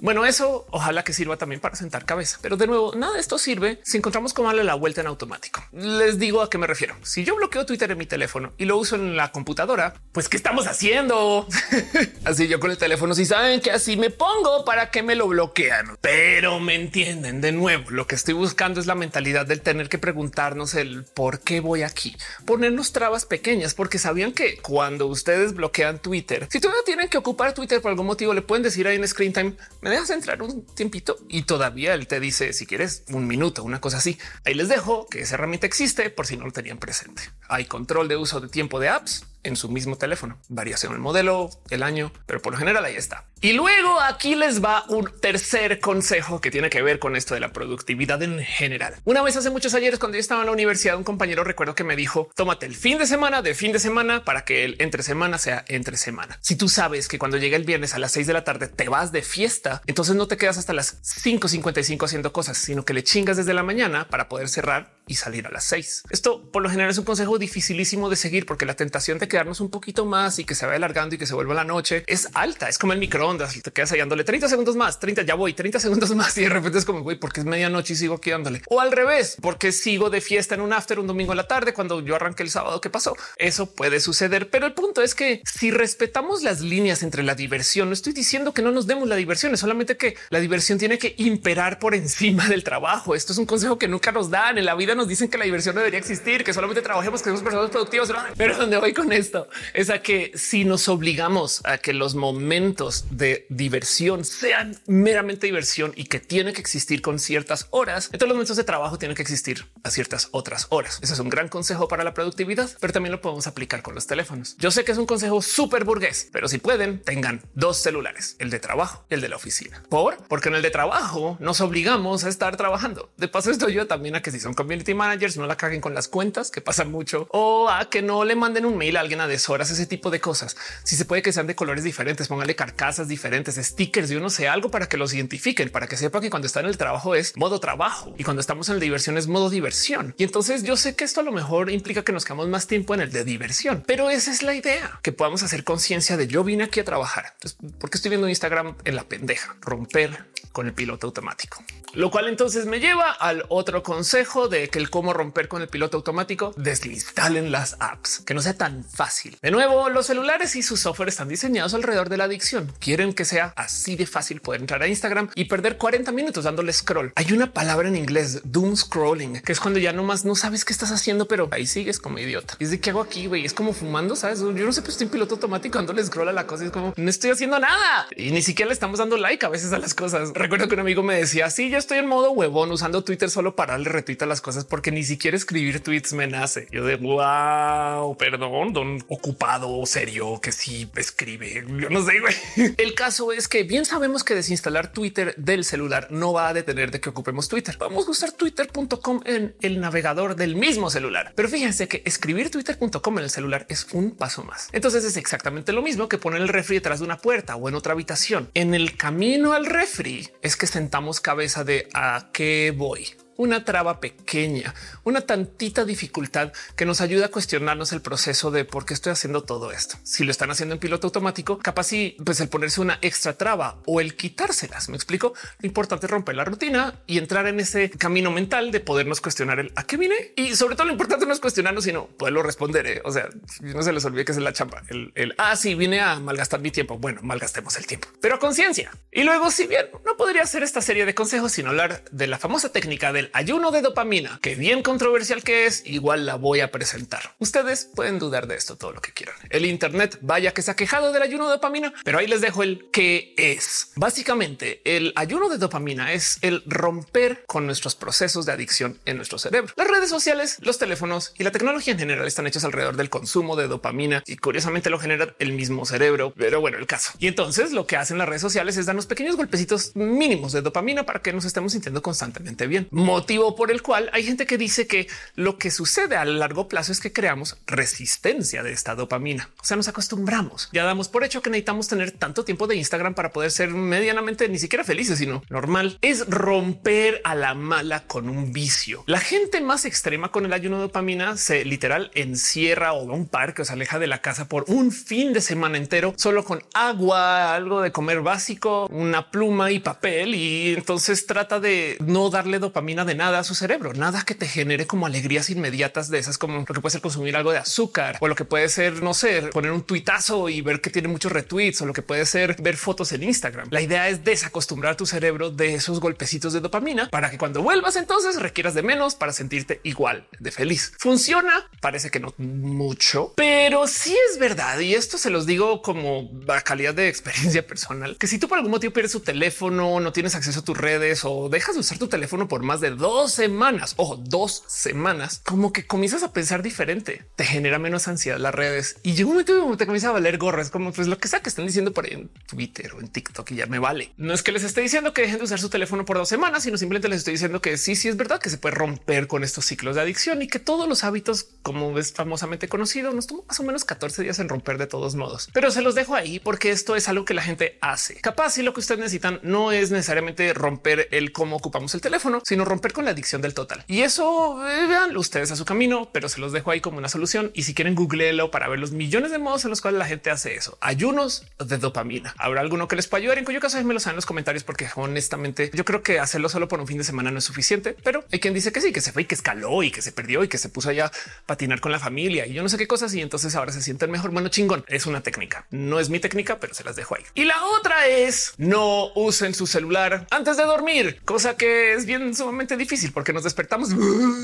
bueno, 0.00 0.24
eso 0.24 0.66
ojalá 0.70 1.04
que 1.04 1.12
sirva 1.12 1.36
también 1.36 1.60
para 1.60 1.76
sentar 1.76 2.04
cabeza. 2.04 2.38
Pero 2.42 2.56
de 2.56 2.66
nuevo, 2.66 2.94
nada 2.94 3.14
de 3.14 3.20
esto 3.20 3.38
sirve 3.38 3.80
si 3.82 3.98
encontramos 3.98 4.32
cómo 4.34 4.48
darle 4.48 4.64
la 4.64 4.74
vuelta 4.74 5.00
en 5.00 5.06
automático. 5.06 5.64
Les 5.72 6.18
digo 6.18 6.42
a 6.42 6.50
qué 6.50 6.58
me 6.58 6.66
refiero. 6.66 6.96
Si 7.02 7.24
yo 7.24 7.36
bloqueo 7.36 7.66
Twitter 7.66 7.90
en 7.90 7.98
mi 7.98 8.06
teléfono 8.06 8.52
y 8.58 8.64
lo 8.64 8.76
uso 8.76 8.96
en 8.96 9.16
la 9.16 9.32
computadora, 9.32 9.94
pues 10.12 10.28
¿qué 10.28 10.36
estamos 10.36 10.66
haciendo? 10.66 11.46
así 12.24 12.48
yo 12.48 12.60
con 12.60 12.70
el 12.70 12.78
teléfono, 12.78 13.14
si 13.14 13.24
saben 13.24 13.60
que 13.60 13.70
así 13.70 13.96
me 13.96 14.10
pongo 14.10 14.64
para 14.64 14.90
que 14.90 15.02
me 15.02 15.14
lo 15.14 15.28
bloquean. 15.28 15.96
Pero 16.00 16.60
me 16.60 16.74
entienden 16.74 17.40
de 17.40 17.52
nuevo. 17.52 17.90
Lo 17.90 18.06
que 18.06 18.14
estoy 18.14 18.34
buscando 18.34 18.80
es 18.80 18.86
la 18.86 18.94
mentalidad 18.94 19.46
del 19.46 19.60
tener 19.60 19.88
que 19.88 19.98
preguntarnos 19.98 20.74
el 20.74 21.04
por 21.04 21.40
qué 21.40 21.60
voy 21.60 21.82
aquí, 21.82 22.16
ponernos 22.44 22.92
trabas 22.92 23.24
pequeñas, 23.24 23.74
porque 23.74 23.98
sabían 23.98 24.32
que 24.32 24.58
cuando 24.58 25.06
ustedes 25.06 25.54
bloquean 25.54 25.98
Twitter, 25.98 26.46
si 26.50 26.60
todavía 26.60 26.82
tienen 26.84 27.08
que 27.08 27.18
ocupar 27.18 27.54
Twitter 27.54 27.80
por 27.80 27.90
algún 27.90 28.06
motivo, 28.06 28.34
le 28.34 28.42
pueden 28.42 28.62
decir 28.62 28.86
ahí 28.86 28.96
en 28.96 29.06
screen 29.06 29.32
time, 29.32 29.52
me 29.86 29.92
dejas 29.92 30.10
entrar 30.10 30.42
un 30.42 30.66
tiempito 30.66 31.16
y 31.28 31.42
todavía 31.42 31.94
él 31.94 32.08
te 32.08 32.18
dice 32.18 32.52
si 32.52 32.66
quieres 32.66 33.04
un 33.10 33.28
minuto, 33.28 33.62
una 33.62 33.80
cosa 33.80 33.98
así. 33.98 34.18
Ahí 34.44 34.52
les 34.54 34.68
dejo 34.68 35.06
que 35.06 35.20
esa 35.20 35.34
herramienta 35.34 35.68
existe 35.68 36.10
por 36.10 36.26
si 36.26 36.36
no 36.36 36.44
lo 36.44 36.50
tenían 36.50 36.78
presente. 36.78 37.22
Hay 37.48 37.66
control 37.66 38.08
de 38.08 38.16
uso 38.16 38.40
de 38.40 38.48
tiempo 38.48 38.80
de 38.80 38.88
apps 38.88 39.24
en 39.44 39.54
su 39.54 39.68
mismo 39.68 39.96
teléfono. 39.96 40.38
Variación 40.48 40.92
el 40.92 40.98
modelo, 40.98 41.50
el 41.70 41.84
año, 41.84 42.12
pero 42.26 42.42
por 42.42 42.52
lo 42.52 42.58
general 42.58 42.84
ahí 42.84 42.96
está. 42.96 43.26
Y 43.42 43.52
luego 43.52 44.00
aquí 44.00 44.34
les 44.34 44.64
va 44.64 44.84
un 44.88 45.10
tercer 45.20 45.78
consejo 45.78 46.40
que 46.40 46.50
tiene 46.50 46.70
que 46.70 46.80
ver 46.80 46.98
con 46.98 47.16
esto 47.16 47.34
de 47.34 47.40
la 47.40 47.52
productividad 47.52 48.22
en 48.22 48.38
general. 48.38 48.94
Una 49.04 49.20
vez 49.20 49.36
hace 49.36 49.50
muchos 49.50 49.74
ayeres 49.74 49.98
cuando 49.98 50.16
yo 50.16 50.20
estaba 50.20 50.40
en 50.40 50.46
la 50.46 50.52
universidad, 50.52 50.96
un 50.96 51.04
compañero 51.04 51.44
recuerdo 51.44 51.74
que 51.74 51.84
me 51.84 51.96
dijo, 51.96 52.30
tómate 52.34 52.64
el 52.64 52.74
fin 52.74 52.96
de 52.96 53.06
semana 53.06 53.42
de 53.42 53.54
fin 53.54 53.72
de 53.72 53.78
semana 53.78 54.24
para 54.24 54.46
que 54.46 54.64
el 54.64 54.76
entre 54.78 55.02
semana 55.02 55.36
sea 55.36 55.66
entre 55.68 55.98
semana. 55.98 56.38
Si 56.40 56.56
tú 56.56 56.70
sabes 56.70 57.08
que 57.08 57.18
cuando 57.18 57.36
llega 57.36 57.58
el 57.58 57.64
viernes 57.64 57.92
a 57.92 57.98
las 57.98 58.12
6 58.12 58.26
de 58.26 58.32
la 58.32 58.42
tarde 58.42 58.68
te 58.68 58.88
vas 58.88 59.12
de 59.12 59.20
fiesta, 59.20 59.82
entonces 59.86 60.16
no 60.16 60.28
te 60.28 60.38
quedas 60.38 60.56
hasta 60.56 60.72
las 60.72 61.02
5.55 61.02 62.04
haciendo 62.06 62.32
cosas, 62.32 62.56
sino 62.56 62.86
que 62.86 62.94
le 62.94 63.04
chingas 63.04 63.36
desde 63.36 63.52
la 63.52 63.62
mañana 63.62 64.08
para 64.08 64.30
poder 64.30 64.48
cerrar 64.48 64.96
y 65.06 65.14
salir 65.14 65.46
a 65.46 65.50
las 65.50 65.64
seis. 65.64 66.02
Esto 66.10 66.50
por 66.50 66.62
lo 66.62 66.70
general 66.70 66.90
es 66.90 66.98
un 66.98 67.04
consejo 67.04 67.38
dificilísimo 67.38 68.10
de 68.10 68.16
seguir 68.16 68.46
porque 68.46 68.66
la 68.66 68.74
tentación 68.74 69.18
de 69.18 69.28
quedarnos 69.28 69.60
un 69.60 69.70
poquito 69.70 70.04
más 70.04 70.38
y 70.38 70.44
que 70.44 70.54
se 70.54 70.66
vaya 70.66 70.76
alargando 70.76 71.14
y 71.14 71.18
que 71.18 71.26
se 71.26 71.34
vuelva 71.34 71.54
la 71.54 71.64
noche 71.64 72.02
es 72.06 72.28
alta. 72.34 72.68
Es 72.68 72.78
como 72.78 72.92
el 72.92 72.98
microondas 73.26 73.60
te 73.62 73.72
quedas 73.72 73.92
ahí 73.92 73.98
dándole 73.98 74.24
30 74.24 74.48
segundos 74.48 74.76
más, 74.76 75.00
30 75.00 75.22
ya 75.22 75.34
voy, 75.34 75.52
30 75.52 75.80
segundos 75.80 76.14
más 76.14 76.36
y 76.38 76.42
de 76.42 76.48
repente 76.48 76.78
es 76.78 76.84
como 76.84 77.00
güey, 77.00 77.18
porque 77.18 77.40
es 77.40 77.46
medianoche 77.46 77.94
y 77.94 77.96
sigo 77.96 78.14
aquí 78.14 78.30
dándole 78.30 78.62
o 78.68 78.80
al 78.80 78.92
revés, 78.92 79.36
porque 79.40 79.72
sigo 79.72 80.10
de 80.10 80.20
fiesta 80.20 80.54
en 80.54 80.60
un 80.60 80.72
after 80.72 80.98
un 80.98 81.06
domingo 81.06 81.32
a 81.32 81.34
la 81.34 81.46
tarde 81.48 81.72
cuando 81.72 82.00
yo 82.00 82.14
arranqué 82.14 82.42
el 82.42 82.50
sábado. 82.50 82.80
¿Qué 82.80 82.90
pasó? 82.90 83.16
Eso 83.36 83.66
puede 83.66 84.00
suceder, 84.00 84.50
pero 84.50 84.66
el 84.66 84.74
punto 84.74 85.02
es 85.02 85.14
que 85.14 85.42
si 85.44 85.70
respetamos 85.70 86.42
las 86.42 86.60
líneas 86.60 87.02
entre 87.02 87.22
la 87.22 87.34
diversión, 87.34 87.88
no 87.88 87.94
estoy 87.94 88.12
diciendo 88.12 88.54
que 88.54 88.62
no 88.62 88.70
nos 88.70 88.86
demos 88.86 89.08
la 89.08 89.16
diversión, 89.16 89.54
es 89.54 89.60
solamente 89.60 89.96
que 89.96 90.16
la 90.30 90.40
diversión 90.40 90.78
tiene 90.78 90.98
que 90.98 91.14
imperar 91.18 91.78
por 91.78 91.94
encima 91.94 92.48
del 92.48 92.62
trabajo. 92.64 93.14
Esto 93.14 93.32
es 93.32 93.38
un 93.38 93.46
consejo 93.46 93.78
que 93.78 93.88
nunca 93.88 94.12
nos 94.12 94.30
dan 94.30 94.58
en 94.58 94.64
la 94.64 94.74
vida 94.74 94.94
nos 94.94 95.08
dicen 95.08 95.28
que 95.28 95.38
la 95.38 95.44
diversión 95.44 95.74
debería 95.74 95.98
existir, 95.98 96.44
que 96.44 96.52
solamente 96.52 96.82
trabajemos, 96.82 97.22
que 97.22 97.30
somos 97.30 97.42
personas 97.42 97.70
productivas. 97.70 98.12
Pero 98.36 98.56
donde 98.56 98.76
voy 98.76 98.92
con 98.92 99.12
esto 99.12 99.48
es 99.74 99.90
a 99.90 100.00
que 100.02 100.32
si 100.34 100.64
nos 100.64 100.88
obligamos 100.88 101.60
a 101.64 101.78
que 101.78 101.92
los 101.92 102.14
momentos 102.14 103.04
de 103.16 103.46
diversión 103.48 104.24
sean 104.24 104.78
meramente 104.86 105.46
diversión 105.46 105.92
y 105.96 106.04
que 106.04 106.20
tiene 106.20 106.52
que 106.52 106.60
existir 106.60 107.02
con 107.02 107.18
ciertas 107.18 107.66
horas, 107.70 108.06
entonces 108.06 108.28
los 108.28 108.36
momentos 108.36 108.56
de 108.56 108.64
trabajo 108.64 108.98
tienen 108.98 109.16
que 109.16 109.22
existir 109.22 109.66
a 109.82 109.90
ciertas 109.90 110.28
otras 110.32 110.66
horas. 110.70 110.98
Ese 111.02 111.14
es 111.14 111.18
un 111.18 111.28
gran 111.28 111.48
consejo 111.48 111.88
para 111.88 112.04
la 112.04 112.14
productividad, 112.14 112.70
pero 112.80 112.92
también 112.92 113.12
lo 113.12 113.20
podemos 113.20 113.46
aplicar 113.46 113.82
con 113.82 113.94
los 113.94 114.06
teléfonos. 114.06 114.56
Yo 114.58 114.70
sé 114.70 114.84
que 114.84 114.92
es 114.92 114.98
un 114.98 115.06
consejo 115.06 115.40
súper 115.42 115.84
burgués, 115.84 116.28
pero 116.32 116.48
si 116.48 116.58
pueden, 116.58 117.00
tengan 117.00 117.42
dos 117.54 117.78
celulares, 117.78 118.36
el 118.38 118.50
de 118.50 118.60
trabajo 118.60 119.04
y 119.08 119.14
el 119.14 119.20
de 119.20 119.28
la 119.28 119.36
oficina. 119.36 119.82
¿Por? 119.88 120.16
Porque 120.28 120.48
en 120.48 120.56
el 120.56 120.62
de 120.62 120.70
trabajo 120.70 121.36
nos 121.40 121.60
obligamos 121.60 122.24
a 122.24 122.28
estar 122.28 122.56
trabajando. 122.56 123.10
De 123.16 123.28
paso, 123.28 123.50
esto 123.50 123.68
yo 123.68 123.86
también 123.86 124.16
a 124.16 124.22
que 124.22 124.30
si 124.30 124.40
son 124.40 124.54
community 124.54 124.94
managers, 124.94 125.36
no 125.36 125.46
la 125.46 125.56
caguen 125.56 125.80
con 125.80 125.94
las 125.94 126.08
cuentas 126.08 126.50
que 126.50 126.60
pasan 126.60 126.90
mucho 126.90 127.28
o 127.30 127.68
a 127.70 127.88
que 127.88 128.02
no 128.02 128.24
le 128.24 128.36
manden 128.36 128.66
un 128.66 128.76
mail 128.76 128.96
a 128.96 129.00
alguien 129.00 129.20
a 129.20 129.26
deshoras, 129.26 129.70
ese 129.70 129.86
tipo 129.86 130.10
de 130.10 130.20
cosas. 130.20 130.56
Si 130.84 130.96
se 130.96 131.04
puede 131.04 131.22
que 131.22 131.32
sean 131.32 131.46
de 131.46 131.54
colores 131.54 131.84
diferentes, 131.84 132.28
póngale 132.28 132.54
carcasas 132.56 133.05
diferentes, 133.08 133.56
stickers 133.56 134.10
y 134.10 134.16
uno 134.16 134.30
sé 134.30 134.48
algo 134.48 134.70
para 134.70 134.88
que 134.88 134.96
los 134.96 135.14
identifiquen, 135.14 135.70
para 135.70 135.86
que 135.86 135.96
sepa 135.96 136.20
que 136.20 136.30
cuando 136.30 136.46
está 136.46 136.60
en 136.60 136.66
el 136.66 136.76
trabajo 136.76 137.14
es 137.14 137.36
modo 137.36 137.60
trabajo 137.60 138.14
y 138.18 138.24
cuando 138.24 138.40
estamos 138.40 138.68
en 138.68 138.76
la 138.76 138.80
diversión 138.80 139.16
es 139.18 139.26
modo 139.26 139.50
diversión. 139.50 140.14
Y 140.18 140.24
entonces 140.24 140.62
yo 140.62 140.76
sé 140.76 140.94
que 140.94 141.04
esto 141.04 141.20
a 141.20 141.24
lo 141.24 141.32
mejor 141.32 141.70
implica 141.70 142.02
que 142.02 142.12
nos 142.12 142.24
quedamos 142.24 142.48
más 142.48 142.66
tiempo 142.66 142.94
en 142.94 143.00
el 143.00 143.12
de 143.12 143.24
diversión, 143.24 143.84
pero 143.86 144.10
esa 144.10 144.30
es 144.30 144.42
la 144.42 144.54
idea 144.54 145.00
que 145.02 145.12
podamos 145.12 145.42
hacer 145.42 145.64
conciencia 145.64 146.16
de 146.16 146.26
yo 146.26 146.44
vine 146.44 146.64
aquí 146.64 146.80
a 146.80 146.84
trabajar. 146.84 147.32
Entonces, 147.34 147.58
porque 147.78 147.98
estoy 147.98 148.10
viendo 148.10 148.28
Instagram 148.28 148.76
en 148.84 148.96
la 148.96 149.04
pendeja, 149.04 149.56
romper 149.60 150.26
con 150.52 150.66
el 150.66 150.72
piloto 150.72 151.06
automático. 151.06 151.62
Lo 151.92 152.10
cual 152.10 152.28
entonces 152.28 152.66
me 152.66 152.78
lleva 152.80 153.10
al 153.10 153.44
otro 153.48 153.82
consejo 153.82 154.48
de 154.48 154.68
que 154.68 154.78
el 154.78 154.90
cómo 154.90 155.12
romper 155.12 155.48
con 155.48 155.62
el 155.62 155.68
piloto 155.68 155.96
automático, 155.96 156.52
desinstalen 156.56 157.50
las 157.50 157.76
apps, 157.80 158.20
que 158.20 158.34
no 158.34 158.42
sea 158.42 158.56
tan 158.56 158.84
fácil. 158.84 159.38
De 159.40 159.50
nuevo, 159.50 159.88
los 159.88 160.06
celulares 160.06 160.56
y 160.56 160.62
su 160.62 160.76
software 160.76 161.08
están 161.08 161.28
diseñados 161.28 161.74
alrededor 161.74 162.08
de 162.08 162.18
la 162.18 162.24
adicción. 162.24 162.72
Quieren 162.96 163.12
que 163.12 163.26
sea 163.26 163.52
así 163.56 163.94
de 163.94 164.06
fácil 164.06 164.40
poder 164.40 164.62
entrar 164.62 164.82
a 164.82 164.88
Instagram 164.88 165.28
y 165.34 165.44
perder 165.44 165.76
40 165.76 166.12
minutos 166.12 166.44
dándole 166.44 166.72
scroll. 166.72 167.12
Hay 167.14 167.30
una 167.30 167.52
palabra 167.52 167.88
en 167.88 167.94
inglés, 167.94 168.40
doom 168.44 168.74
scrolling, 168.74 169.42
que 169.42 169.52
es 169.52 169.60
cuando 169.60 169.78
ya 169.78 169.92
nomás 169.92 170.24
no 170.24 170.34
sabes 170.34 170.64
qué 170.64 170.72
estás 170.72 170.92
haciendo, 170.92 171.28
pero 171.28 171.46
ahí 171.50 171.66
sigues 171.66 171.98
como 171.98 172.18
idiota. 172.18 172.54
Y 172.58 172.64
es 172.64 172.70
de 172.70 172.80
qué 172.80 172.88
hago 172.88 173.02
aquí, 173.02 173.26
güey. 173.26 173.44
Es 173.44 173.52
como 173.52 173.74
fumando, 173.74 174.16
sabes? 174.16 174.40
Yo 174.40 174.50
no 174.50 174.72
sé, 174.72 174.80
pues 174.80 174.92
estoy 174.94 175.08
en 175.08 175.10
piloto 175.10 175.34
automático 175.34 175.76
dándole 175.76 176.02
scroll 176.06 176.30
a 176.30 176.32
la 176.32 176.46
cosa. 176.46 176.64
Y 176.64 176.68
es 176.68 176.72
como 176.72 176.94
no 176.96 177.10
estoy 177.10 177.32
haciendo 177.32 177.58
nada 177.58 178.06
y 178.16 178.30
ni 178.30 178.40
siquiera 178.40 178.68
le 178.68 178.72
estamos 178.72 178.98
dando 178.98 179.18
like 179.18 179.44
a 179.44 179.50
veces 179.50 179.74
a 179.74 179.78
las 179.78 179.92
cosas. 179.92 180.30
Recuerdo 180.32 180.66
que 180.66 180.72
un 180.72 180.80
amigo 180.80 181.02
me 181.02 181.16
decía, 181.16 181.50
sí, 181.50 181.68
yo 181.68 181.76
estoy 181.76 181.98
en 181.98 182.06
modo 182.06 182.30
huevón 182.30 182.72
usando 182.72 183.04
Twitter 183.04 183.28
solo 183.28 183.54
para 183.56 183.74
darle 183.74 183.90
retweet 183.90 184.22
a 184.22 184.26
las 184.26 184.40
cosas 184.40 184.64
porque 184.64 184.90
ni 184.90 185.02
siquiera 185.02 185.36
escribir 185.36 185.80
tweets 185.80 186.14
me 186.14 186.28
nace. 186.28 186.66
Yo 186.70 186.86
de 186.86 186.96
wow, 186.96 188.16
perdón, 188.16 188.72
don 188.72 189.04
ocupado, 189.08 189.84
serio, 189.84 190.40
que 190.40 190.50
sí 190.50 190.88
escribe. 190.96 191.62
Yo 191.78 191.90
no 191.90 192.02
sé. 192.02 192.20
Güey. 192.20 192.74
El 192.86 192.94
caso 192.94 193.32
es 193.32 193.48
que 193.48 193.64
bien 193.64 193.84
sabemos 193.84 194.22
que 194.22 194.36
desinstalar 194.36 194.92
Twitter 194.92 195.34
del 195.36 195.64
celular 195.64 196.06
no 196.12 196.32
va 196.32 196.46
a 196.46 196.54
detener 196.54 196.92
de 196.92 197.00
que 197.00 197.08
ocupemos 197.08 197.48
Twitter. 197.48 197.76
Vamos 197.80 198.06
a 198.06 198.12
usar 198.12 198.30
twitter.com 198.30 199.22
en 199.24 199.56
el 199.60 199.80
navegador 199.80 200.36
del 200.36 200.54
mismo 200.54 200.88
celular. 200.88 201.32
Pero 201.34 201.48
fíjense 201.48 201.88
que 201.88 202.02
escribir 202.04 202.48
twitter.com 202.48 203.18
en 203.18 203.24
el 203.24 203.30
celular 203.30 203.66
es 203.68 203.88
un 203.92 204.12
paso 204.12 204.44
más. 204.44 204.68
Entonces 204.70 205.02
es 205.02 205.16
exactamente 205.16 205.72
lo 205.72 205.82
mismo 205.82 206.08
que 206.08 206.18
poner 206.18 206.40
el 206.40 206.46
refri 206.46 206.76
detrás 206.76 207.00
de 207.00 207.06
una 207.06 207.18
puerta 207.18 207.56
o 207.56 207.68
en 207.68 207.74
otra 207.74 207.92
habitación. 207.92 208.50
En 208.54 208.72
el 208.72 208.96
camino 208.96 209.52
al 209.52 209.66
refri 209.66 210.30
es 210.40 210.54
que 210.54 210.68
sentamos 210.68 211.20
cabeza 211.20 211.64
de 211.64 211.88
a 211.92 212.30
qué 212.32 212.72
voy 212.72 213.16
una 213.36 213.64
traba 213.64 214.00
pequeña, 214.00 214.74
una 215.04 215.20
tantita 215.20 215.84
dificultad 215.84 216.52
que 216.76 216.86
nos 216.86 217.00
ayuda 217.00 217.26
a 217.26 217.30
cuestionarnos 217.30 217.92
el 217.92 218.00
proceso 218.00 218.50
de 218.50 218.64
por 218.64 218.84
qué 218.84 218.94
estoy 218.94 219.12
haciendo 219.12 219.42
todo 219.44 219.72
esto. 219.72 219.96
Si 220.02 220.24
lo 220.24 220.30
están 220.30 220.50
haciendo 220.50 220.74
en 220.74 220.80
piloto 220.80 221.06
automático, 221.06 221.58
capaz 221.58 221.92
y 221.92 222.16
pues 222.24 222.40
el 222.40 222.48
ponerse 222.48 222.80
una 222.80 222.98
extra 223.02 223.34
traba 223.34 223.78
o 223.86 224.00
el 224.00 224.16
quitárselas. 224.16 224.88
Me 224.88 224.96
explico. 224.96 225.34
Lo 225.60 225.66
importante 225.66 226.06
es 226.06 226.10
romper 226.10 226.36
la 226.36 226.44
rutina 226.44 227.00
y 227.06 227.18
entrar 227.18 227.46
en 227.46 227.60
ese 227.60 227.90
camino 227.90 228.30
mental 228.30 228.70
de 228.70 228.80
podernos 228.80 229.20
cuestionar 229.20 229.58
el 229.58 229.72
a 229.76 229.84
qué 229.84 229.96
vine 229.96 230.32
y 230.36 230.54
sobre 230.54 230.76
todo 230.76 230.86
lo 230.86 230.92
importante 230.92 231.26
no 231.26 231.32
es 231.32 231.40
cuestionarnos, 231.40 231.84
sino 231.84 232.06
poderlo 232.06 232.42
responder. 232.42 232.86
¿eh? 232.86 233.02
O 233.04 233.12
sea, 233.12 233.28
no 233.60 233.82
se 233.82 233.92
les 233.92 234.04
olvide 234.04 234.24
que 234.24 234.32
es 234.32 234.38
la 234.38 234.52
chamba. 234.52 234.82
El, 234.88 235.12
el 235.14 235.34
ah, 235.38 235.54
vine 235.76 236.00
a 236.00 236.18
malgastar 236.20 236.60
mi 236.60 236.70
tiempo. 236.70 236.98
Bueno, 236.98 237.20
malgastemos 237.22 237.76
el 237.76 237.86
tiempo, 237.86 238.08
pero 238.20 238.38
conciencia. 238.38 238.92
Y 239.10 239.24
luego, 239.24 239.50
si 239.50 239.66
bien 239.66 239.86
no 240.04 240.16
podría 240.16 240.42
hacer 240.42 240.62
esta 240.62 240.80
serie 240.80 241.06
de 241.06 241.14
consejos 241.14 241.52
sin 241.52 241.66
hablar 241.66 242.04
de 242.10 242.26
la 242.26 242.38
famosa 242.38 242.70
técnica 242.70 243.12
del 243.12 243.25
ayuno 243.32 243.70
de 243.70 243.82
dopamina, 243.82 244.38
que 244.42 244.54
bien 244.54 244.82
controversial 244.82 245.42
que 245.42 245.66
es, 245.66 245.82
igual 245.86 246.26
la 246.26 246.36
voy 246.36 246.60
a 246.60 246.70
presentar. 246.70 247.34
Ustedes 247.38 247.90
pueden 247.94 248.18
dudar 248.18 248.46
de 248.46 248.56
esto 248.56 248.76
todo 248.76 248.92
lo 248.92 249.00
que 249.00 249.12
quieran. 249.12 249.36
El 249.50 249.66
Internet 249.66 250.18
vaya 250.22 250.52
que 250.52 250.62
se 250.62 250.70
ha 250.70 250.76
quejado 250.76 251.12
del 251.12 251.22
ayuno 251.22 251.46
de 251.46 251.52
dopamina, 251.52 251.92
pero 252.04 252.18
ahí 252.18 252.26
les 252.26 252.40
dejo 252.40 252.62
el 252.62 252.88
qué 252.92 253.34
es. 253.36 253.92
Básicamente, 253.96 254.80
el 254.84 255.12
ayuno 255.16 255.48
de 255.48 255.58
dopamina 255.58 256.12
es 256.12 256.38
el 256.42 256.62
romper 256.66 257.44
con 257.46 257.66
nuestros 257.66 257.94
procesos 257.94 258.46
de 258.46 258.52
adicción 258.52 258.98
en 259.04 259.16
nuestro 259.16 259.38
cerebro. 259.38 259.72
Las 259.76 259.88
redes 259.88 260.10
sociales, 260.10 260.58
los 260.60 260.78
teléfonos 260.78 261.32
y 261.38 261.44
la 261.44 261.50
tecnología 261.50 261.92
en 261.92 261.98
general 261.98 262.26
están 262.26 262.46
hechos 262.46 262.64
alrededor 262.64 262.96
del 262.96 263.10
consumo 263.10 263.56
de 263.56 263.68
dopamina 263.68 264.22
y 264.26 264.36
curiosamente 264.36 264.90
lo 264.90 264.98
genera 264.98 265.34
el 265.38 265.52
mismo 265.52 265.84
cerebro. 265.84 266.32
Pero 266.36 266.60
bueno, 266.60 266.78
el 266.78 266.86
caso. 266.86 267.12
Y 267.18 267.26
entonces 267.26 267.72
lo 267.72 267.86
que 267.86 267.96
hacen 267.96 268.18
las 268.18 268.28
redes 268.28 268.42
sociales 268.42 268.76
es 268.76 268.86
darnos 268.86 269.06
pequeños 269.06 269.36
golpecitos 269.36 269.94
mínimos 269.94 270.52
de 270.52 270.62
dopamina 270.62 271.04
para 271.04 271.20
que 271.20 271.32
nos 271.32 271.44
estemos 271.44 271.72
sintiendo 271.72 272.02
constantemente 272.02 272.66
bien. 272.66 272.88
Motivo 273.16 273.56
por 273.56 273.70
el 273.70 273.80
cual 273.80 274.10
hay 274.12 274.24
gente 274.24 274.44
que 274.44 274.58
dice 274.58 274.86
que 274.86 275.08
lo 275.36 275.56
que 275.56 275.70
sucede 275.70 276.16
a 276.16 276.26
largo 276.26 276.68
plazo 276.68 276.92
es 276.92 277.00
que 277.00 277.14
creamos 277.14 277.56
resistencia 277.66 278.62
de 278.62 278.72
esta 278.72 278.94
dopamina. 278.94 279.48
O 279.58 279.64
sea, 279.64 279.78
nos 279.78 279.88
acostumbramos. 279.88 280.68
Ya 280.74 280.84
damos 280.84 281.08
por 281.08 281.24
hecho 281.24 281.40
que 281.40 281.48
necesitamos 281.48 281.88
tener 281.88 282.10
tanto 282.10 282.44
tiempo 282.44 282.66
de 282.66 282.76
Instagram 282.76 283.14
para 283.14 283.32
poder 283.32 283.50
ser 283.50 283.70
medianamente 283.70 284.50
ni 284.50 284.58
siquiera 284.58 284.84
felices, 284.84 285.16
sino 285.16 285.42
normal. 285.48 285.96
Es 286.02 286.28
romper 286.28 287.22
a 287.24 287.34
la 287.34 287.54
mala 287.54 288.06
con 288.06 288.28
un 288.28 288.52
vicio. 288.52 289.02
La 289.06 289.18
gente 289.18 289.62
más 289.62 289.86
extrema 289.86 290.30
con 290.30 290.44
el 290.44 290.52
ayuno 290.52 290.76
de 290.76 290.82
dopamina 290.82 291.38
se 291.38 291.64
literal 291.64 292.10
encierra 292.14 292.92
o 292.92 293.06
va 293.06 293.14
a 293.14 293.16
un 293.16 293.28
parque 293.28 293.62
o 293.62 293.64
se 293.64 293.72
aleja 293.72 293.98
de 293.98 294.08
la 294.08 294.20
casa 294.20 294.46
por 294.46 294.66
un 294.68 294.92
fin 294.92 295.32
de 295.32 295.40
semana 295.40 295.78
entero 295.78 296.12
solo 296.18 296.44
con 296.44 296.62
agua, 296.74 297.54
algo 297.54 297.80
de 297.80 297.92
comer 297.92 298.20
básico, 298.20 298.88
una 298.90 299.30
pluma 299.30 299.70
y 299.70 299.78
papel. 299.78 300.34
Y 300.34 300.74
entonces 300.74 301.24
trata 301.24 301.60
de 301.60 301.96
no 302.00 302.28
darle 302.28 302.58
dopamina 302.58 303.05
de 303.06 303.14
nada 303.14 303.38
a 303.38 303.44
su 303.44 303.54
cerebro, 303.54 303.92
nada 303.94 304.24
que 304.24 304.34
te 304.34 304.46
genere 304.46 304.86
como 304.86 305.06
alegrías 305.06 305.50
inmediatas 305.50 306.10
de 306.10 306.18
esas, 306.18 306.38
como 306.38 306.58
lo 306.58 306.64
que 306.64 306.80
puede 306.80 306.92
ser 306.92 307.00
consumir 307.00 307.36
algo 307.36 307.52
de 307.52 307.58
azúcar 307.58 308.18
o 308.20 308.28
lo 308.28 308.34
que 308.34 308.44
puede 308.44 308.68
ser, 308.68 309.02
no 309.02 309.14
sé, 309.14 309.42
poner 309.52 309.72
un 309.72 309.82
tuitazo 309.82 310.48
y 310.48 310.60
ver 310.60 310.80
que 310.80 310.90
tiene 310.90 311.08
muchos 311.08 311.32
retweets 311.32 311.80
o 311.82 311.86
lo 311.86 311.92
que 311.92 312.02
puede 312.02 312.26
ser 312.26 312.56
ver 312.60 312.76
fotos 312.76 313.12
en 313.12 313.22
Instagram. 313.22 313.68
La 313.70 313.80
idea 313.80 314.08
es 314.08 314.24
desacostumbrar 314.24 314.96
tu 314.96 315.06
cerebro 315.06 315.50
de 315.50 315.74
esos 315.74 316.00
golpecitos 316.00 316.52
de 316.52 316.60
dopamina 316.60 317.08
para 317.08 317.30
que 317.30 317.38
cuando 317.38 317.62
vuelvas 317.62 317.96
entonces 317.96 318.40
requieras 318.40 318.74
de 318.74 318.82
menos 318.82 319.14
para 319.14 319.32
sentirte 319.32 319.80
igual 319.82 320.26
de 320.38 320.50
feliz. 320.50 320.92
Funciona, 320.98 321.68
parece 321.80 322.10
que 322.10 322.20
no 322.20 322.34
mucho, 322.38 323.32
pero 323.36 323.86
sí 323.86 324.16
es 324.30 324.38
verdad. 324.38 324.78
Y 324.80 324.94
esto 324.94 325.18
se 325.18 325.30
los 325.30 325.46
digo 325.46 325.82
como 325.82 326.30
a 326.48 326.60
calidad 326.60 326.94
de 326.94 327.08
experiencia 327.08 327.66
personal, 327.66 328.16
que 328.18 328.26
si 328.26 328.38
tú 328.38 328.48
por 328.48 328.58
algún 328.58 328.72
motivo 328.72 328.92
pierdes 328.92 329.12
tu 329.12 329.20
teléfono, 329.20 330.00
no 330.00 330.12
tienes 330.12 330.34
acceso 330.34 330.60
a 330.60 330.64
tus 330.64 330.76
redes 330.76 331.24
o 331.24 331.48
dejas 331.48 331.74
de 331.74 331.80
usar 331.80 331.98
tu 331.98 332.08
teléfono 332.08 332.48
por 332.48 332.62
más 332.62 332.80
de 332.80 332.90
dos 332.96 333.32
semanas 333.32 333.94
o 333.96 334.16
dos 334.16 334.64
semanas, 334.66 335.40
como 335.44 335.72
que 335.72 335.86
comienzas 335.86 336.22
a 336.22 336.32
pensar 336.32 336.62
diferente, 336.62 337.24
te 337.36 337.44
genera 337.44 337.78
menos 337.78 338.08
ansiedad 338.08 338.38
las 338.38 338.54
redes 338.54 338.96
y 339.02 339.12
llega 339.12 339.28
un 339.28 339.34
momento 339.34 339.54
donde 339.54 339.76
te 339.76 339.86
comienza 339.86 340.08
a 340.08 340.12
valer 340.12 340.38
gorras, 340.38 340.70
como 340.70 340.92
pues 340.92 341.08
lo 341.08 341.18
que 341.18 341.28
sea 341.28 341.40
que 341.40 341.48
estén 341.48 341.66
diciendo 341.66 341.92
por 341.92 342.06
ahí 342.06 342.12
en 342.12 342.28
Twitter 342.46 342.92
o 342.94 343.00
en 343.00 343.08
TikTok 343.08 343.50
y 343.52 343.56
ya 343.56 343.66
me 343.66 343.78
vale. 343.78 344.12
No 344.16 344.34
es 344.34 344.42
que 344.42 344.52
les 344.52 344.64
esté 344.64 344.80
diciendo 344.80 345.12
que 345.12 345.22
dejen 345.22 345.38
de 345.38 345.44
usar 345.44 345.60
su 345.60 345.68
teléfono 345.68 346.04
por 346.04 346.16
dos 346.16 346.28
semanas, 346.28 346.62
sino 346.62 346.78
simplemente 346.78 347.08
les 347.08 347.18
estoy 347.18 347.32
diciendo 347.32 347.60
que 347.60 347.76
sí, 347.76 347.96
sí 347.96 348.08
es 348.08 348.16
verdad 348.16 348.40
que 348.40 348.50
se 348.50 348.58
puede 348.58 348.74
romper 348.74 349.26
con 349.26 349.44
estos 349.44 349.64
ciclos 349.66 349.96
de 349.96 350.02
adicción 350.02 350.42
y 350.42 350.48
que 350.48 350.58
todos 350.58 350.88
los 350.88 351.04
hábitos, 351.04 351.48
como 351.62 351.98
es 351.98 352.12
famosamente 352.12 352.68
conocido, 352.68 353.12
nos 353.12 353.26
toma 353.26 353.42
más 353.48 353.60
o 353.60 353.62
menos 353.62 353.84
14 353.84 354.22
días 354.22 354.38
en 354.38 354.48
romper 354.48 354.78
de 354.78 354.86
todos 354.86 355.14
modos. 355.14 355.48
Pero 355.52 355.70
se 355.70 355.82
los 355.82 355.94
dejo 355.94 356.14
ahí 356.14 356.40
porque 356.40 356.70
esto 356.70 356.96
es 356.96 357.08
algo 357.08 357.24
que 357.24 357.34
la 357.34 357.42
gente 357.42 357.78
hace. 357.80 358.16
Capaz 358.16 358.50
si 358.50 358.62
lo 358.62 358.72
que 358.72 358.80
ustedes 358.80 359.00
necesitan 359.00 359.40
no 359.42 359.72
es 359.72 359.90
necesariamente 359.90 360.52
romper 360.54 361.08
el 361.10 361.32
cómo 361.32 361.56
ocupamos 361.56 361.94
el 361.94 362.00
teléfono, 362.00 362.40
sino 362.44 362.64
romper 362.64 362.75
con 362.92 363.04
la 363.04 363.10
adicción 363.10 363.42
del 363.42 363.54
total. 363.54 363.84
Y 363.88 364.02
eso 364.02 364.64
eh, 364.66 364.86
vean 364.86 365.16
ustedes 365.16 365.50
a 365.50 365.56
su 365.56 365.64
camino, 365.64 366.08
pero 366.12 366.28
se 366.28 366.40
los 366.40 366.52
dejo 366.52 366.70
ahí 366.70 366.80
como 366.80 366.98
una 366.98 367.08
solución. 367.08 367.50
Y 367.54 367.62
si 367.62 367.74
quieren 367.74 367.94
googleelo 367.94 368.50
para 368.50 368.68
ver 368.68 368.78
los 368.78 368.92
millones 368.92 369.30
de 369.30 369.38
modos 369.38 369.64
en 369.64 369.70
los 369.70 369.80
cuales 369.80 369.98
la 369.98 370.06
gente 370.06 370.30
hace 370.30 370.54
eso. 370.54 370.78
Ayunos 370.80 371.44
de 371.58 371.78
dopamina. 371.78 372.34
Habrá 372.38 372.60
alguno 372.60 372.88
que 372.88 372.96
les 372.96 373.06
pueda 373.08 373.22
ayudar. 373.22 373.38
En 373.38 373.44
cuyo 373.44 373.60
caso 373.60 373.82
me 373.84 373.94
lo 373.94 374.00
en 374.06 374.14
los 374.14 374.26
comentarios, 374.26 374.62
porque 374.62 374.88
honestamente 374.94 375.70
yo 375.72 375.84
creo 375.84 376.02
que 376.02 376.20
hacerlo 376.20 376.48
solo 376.48 376.68
por 376.68 376.80
un 376.80 376.86
fin 376.86 376.98
de 376.98 377.04
semana 377.04 377.30
no 377.30 377.38
es 377.38 377.44
suficiente, 377.44 377.96
pero 378.04 378.24
hay 378.30 378.38
quien 378.38 378.54
dice 378.54 378.70
que 378.72 378.80
sí, 378.80 378.92
que 378.92 379.00
se 379.00 379.12
fue 379.12 379.22
y 379.22 379.24
que 379.24 379.34
escaló 379.34 379.82
y 379.82 379.90
que 379.90 380.02
se 380.02 380.12
perdió 380.12 380.44
y 380.44 380.48
que 380.48 380.58
se 380.58 380.68
puso 380.68 380.90
allá 380.90 381.06
a 381.06 381.12
patinar 381.46 381.80
con 381.80 381.92
la 381.92 381.98
familia 381.98 382.46
y 382.46 382.52
yo 382.52 382.62
no 382.62 382.68
sé 382.68 382.78
qué 382.78 382.86
cosas. 382.86 383.12
Y 383.14 383.20
entonces 383.20 383.54
ahora 383.56 383.72
se 383.72 383.82
sienten 383.82 384.10
mejor. 384.10 384.30
Bueno, 384.30 384.48
chingón. 384.48 384.84
Es 384.88 385.06
una 385.06 385.22
técnica. 385.22 385.66
No 385.70 385.98
es 385.98 386.08
mi 386.10 386.20
técnica, 386.20 386.60
pero 386.60 386.74
se 386.74 386.84
las 386.84 386.96
dejo 386.96 387.16
ahí. 387.16 387.22
Y 387.34 387.44
la 387.44 387.64
otra 387.78 388.06
es 388.06 388.54
no 388.58 389.12
usen 389.14 389.54
su 389.54 389.66
celular 389.66 390.26
antes 390.30 390.56
de 390.56 390.64
dormir, 390.64 391.20
cosa 391.24 391.56
que 391.56 391.94
es 391.94 392.06
bien 392.06 392.34
sumamente 392.34 392.65
difícil 392.74 393.12
porque 393.12 393.32
nos 393.32 393.44
despertamos 393.44 393.90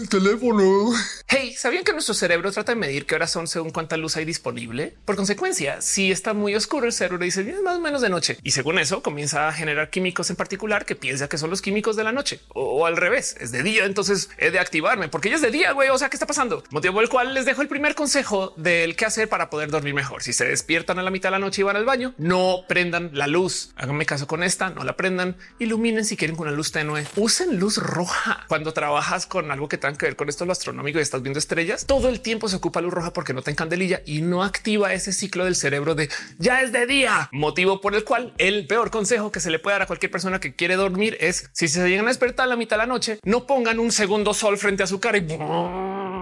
teléfono. 0.09 0.93
Hey, 1.27 1.55
¿sabían 1.57 1.83
que 1.83 1.93
nuestro 1.93 2.15
cerebro 2.15 2.53
trata 2.53 2.73
de 2.73 2.77
medir 2.77 3.07
qué 3.07 3.15
horas 3.15 3.33
son 3.33 3.49
según 3.49 3.71
cuánta 3.71 3.97
luz 3.97 4.17
hay 4.17 4.25
disponible? 4.25 4.95
Por 5.05 5.17
consecuencia, 5.17 5.81
si 5.81 6.13
está 6.13 6.35
muy 6.35 6.55
oscuro, 6.55 6.87
el 6.87 6.93
cerebro 6.93 7.25
dice 7.25 7.41
es 7.41 7.63
más 7.63 7.79
o 7.79 7.81
menos 7.81 8.03
de 8.03 8.11
noche 8.11 8.37
y 8.43 8.53
según 8.53 8.79
eso 8.79 9.03
comienza 9.03 9.49
a 9.49 9.53
generar 9.53 9.91
químicos 9.91 10.31
en 10.31 10.37
particular 10.37 10.85
que 10.85 10.95
piensa 10.95 11.29
que 11.29 11.39
son 11.39 11.51
los 11.51 11.63
químicos 11.63 11.97
de 11.97 12.05
la 12.05 12.13
noche 12.13 12.41
o, 12.49 12.87
al 12.87 12.97
revés, 12.97 13.37
es 13.41 13.51
de 13.51 13.63
día. 13.63 13.85
Entonces 13.87 14.29
he 14.39 14.51
de 14.51 14.59
activarme 14.59 15.09
porque 15.09 15.31
ya 15.31 15.37
es 15.37 15.43
de 15.43 15.51
día, 15.51 15.73
güey. 15.73 15.89
O 15.89 15.99
sea, 15.99 16.11
¿qué 16.11 16.17
está 16.17 16.27
pasando? 16.27 16.63
Motivo 16.71 16.95
por 16.95 17.03
el 17.03 17.09
cual 17.09 17.35
les 17.35 17.47
dejo 17.47 17.63
el 17.63 17.69
primer 17.69 17.95
consejo 17.95 18.55
del 18.57 18.95
qué 18.95 19.07
hacer 19.07 19.29
para 19.29 19.51
poder 19.51 19.71
dormir 19.71 19.95
mejor. 19.95 20.23
Si 20.23 20.33
se 20.33 20.45
despiertan 20.45 20.99
a 20.99 21.03
la 21.03 21.11
mitad 21.11 21.31
de 21.31 21.33
la 21.33 21.39
noche 21.39 21.63
y 21.63 21.65
van 21.65 21.77
al 21.77 21.85
baño, 21.85 22.15
no 22.19 22.65
prendan 22.69 23.11
la 23.15 23.27
luz. 23.27 23.73
Háganme 23.77 24.07
caso 24.07 24.27
con 24.27 24.43
esta, 24.43 24.71
no 24.71 24.85
la 24.85 24.97
prendan. 24.97 25.37
Iluminen 25.59 26.05
si 26.05 26.17
quieren 26.17 26.37
con 26.37 26.47
una 26.47 26.57
luz 26.57 26.73
tenue. 26.73 27.07
Usen 27.17 27.59
luz 27.59 27.79
roja 27.79 28.12
cuando 28.49 28.73
trabajas 28.73 29.27
con 29.27 29.51
algo 29.51 29.69
que 29.69 29.79
tenga 29.79 29.97
que 29.97 30.07
ver 30.07 30.17
con 30.17 30.29
esto 30.29 30.45
lo 30.45 30.53
astronómico 30.53 30.99
y 30.99 31.03
estás 31.03 31.23
viendo 31.23 31.39
estrellas. 31.39 31.87
Todo 31.87 32.09
el 32.09 32.21
tiempo 32.21 32.49
se 32.49 32.57
ocupa 32.57 32.81
luz 32.81 32.93
roja 32.93 33.13
porque 33.13 33.33
no 33.33 33.43
te 33.43 33.55
candelilla 33.55 34.03
y 34.07 34.23
no 34.23 34.43
activa 34.43 34.93
ese 34.93 35.13
ciclo 35.13 35.45
del 35.45 35.57
cerebro 35.57 35.95
de 35.95 36.09
ya 36.39 36.63
es 36.63 36.73
de 36.73 36.87
día. 36.87 37.29
Motivo 37.33 37.81
por 37.81 37.95
el 37.95 38.05
cual 38.05 38.35
el 38.39 38.67
peor 38.67 38.91
consejo 38.91 39.31
que 39.31 39.41
se 39.41 39.51
le 39.51 39.59
puede 39.59 39.75
dar 39.75 39.83
a 39.83 39.87
cualquier 39.87 40.11
persona 40.11 40.41
que 40.41 40.55
quiere 40.55 40.77
dormir 40.77 41.17
es 41.21 41.51
si 41.53 41.69
se 41.69 41.89
llegan 41.89 42.07
a 42.07 42.09
despertar 42.09 42.45
a 42.45 42.49
la 42.49 42.57
mitad 42.57 42.77
de 42.77 42.83
la 42.83 42.87
noche, 42.87 43.19
no 43.25 43.47
pongan 43.47 43.79
un 43.79 43.93
segundo 43.93 44.35
sol 44.35 44.59
frente 44.59 44.83
a 44.83 44.87
su 44.87 45.01
cara 45.01 45.19
y 45.19 45.27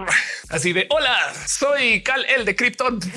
así 0.49 0.73
de 0.73 0.87
hola, 0.89 1.17
soy 1.47 2.03
Cal 2.03 2.25
el 2.25 2.45
de 2.45 2.55
Krypton. 2.55 2.99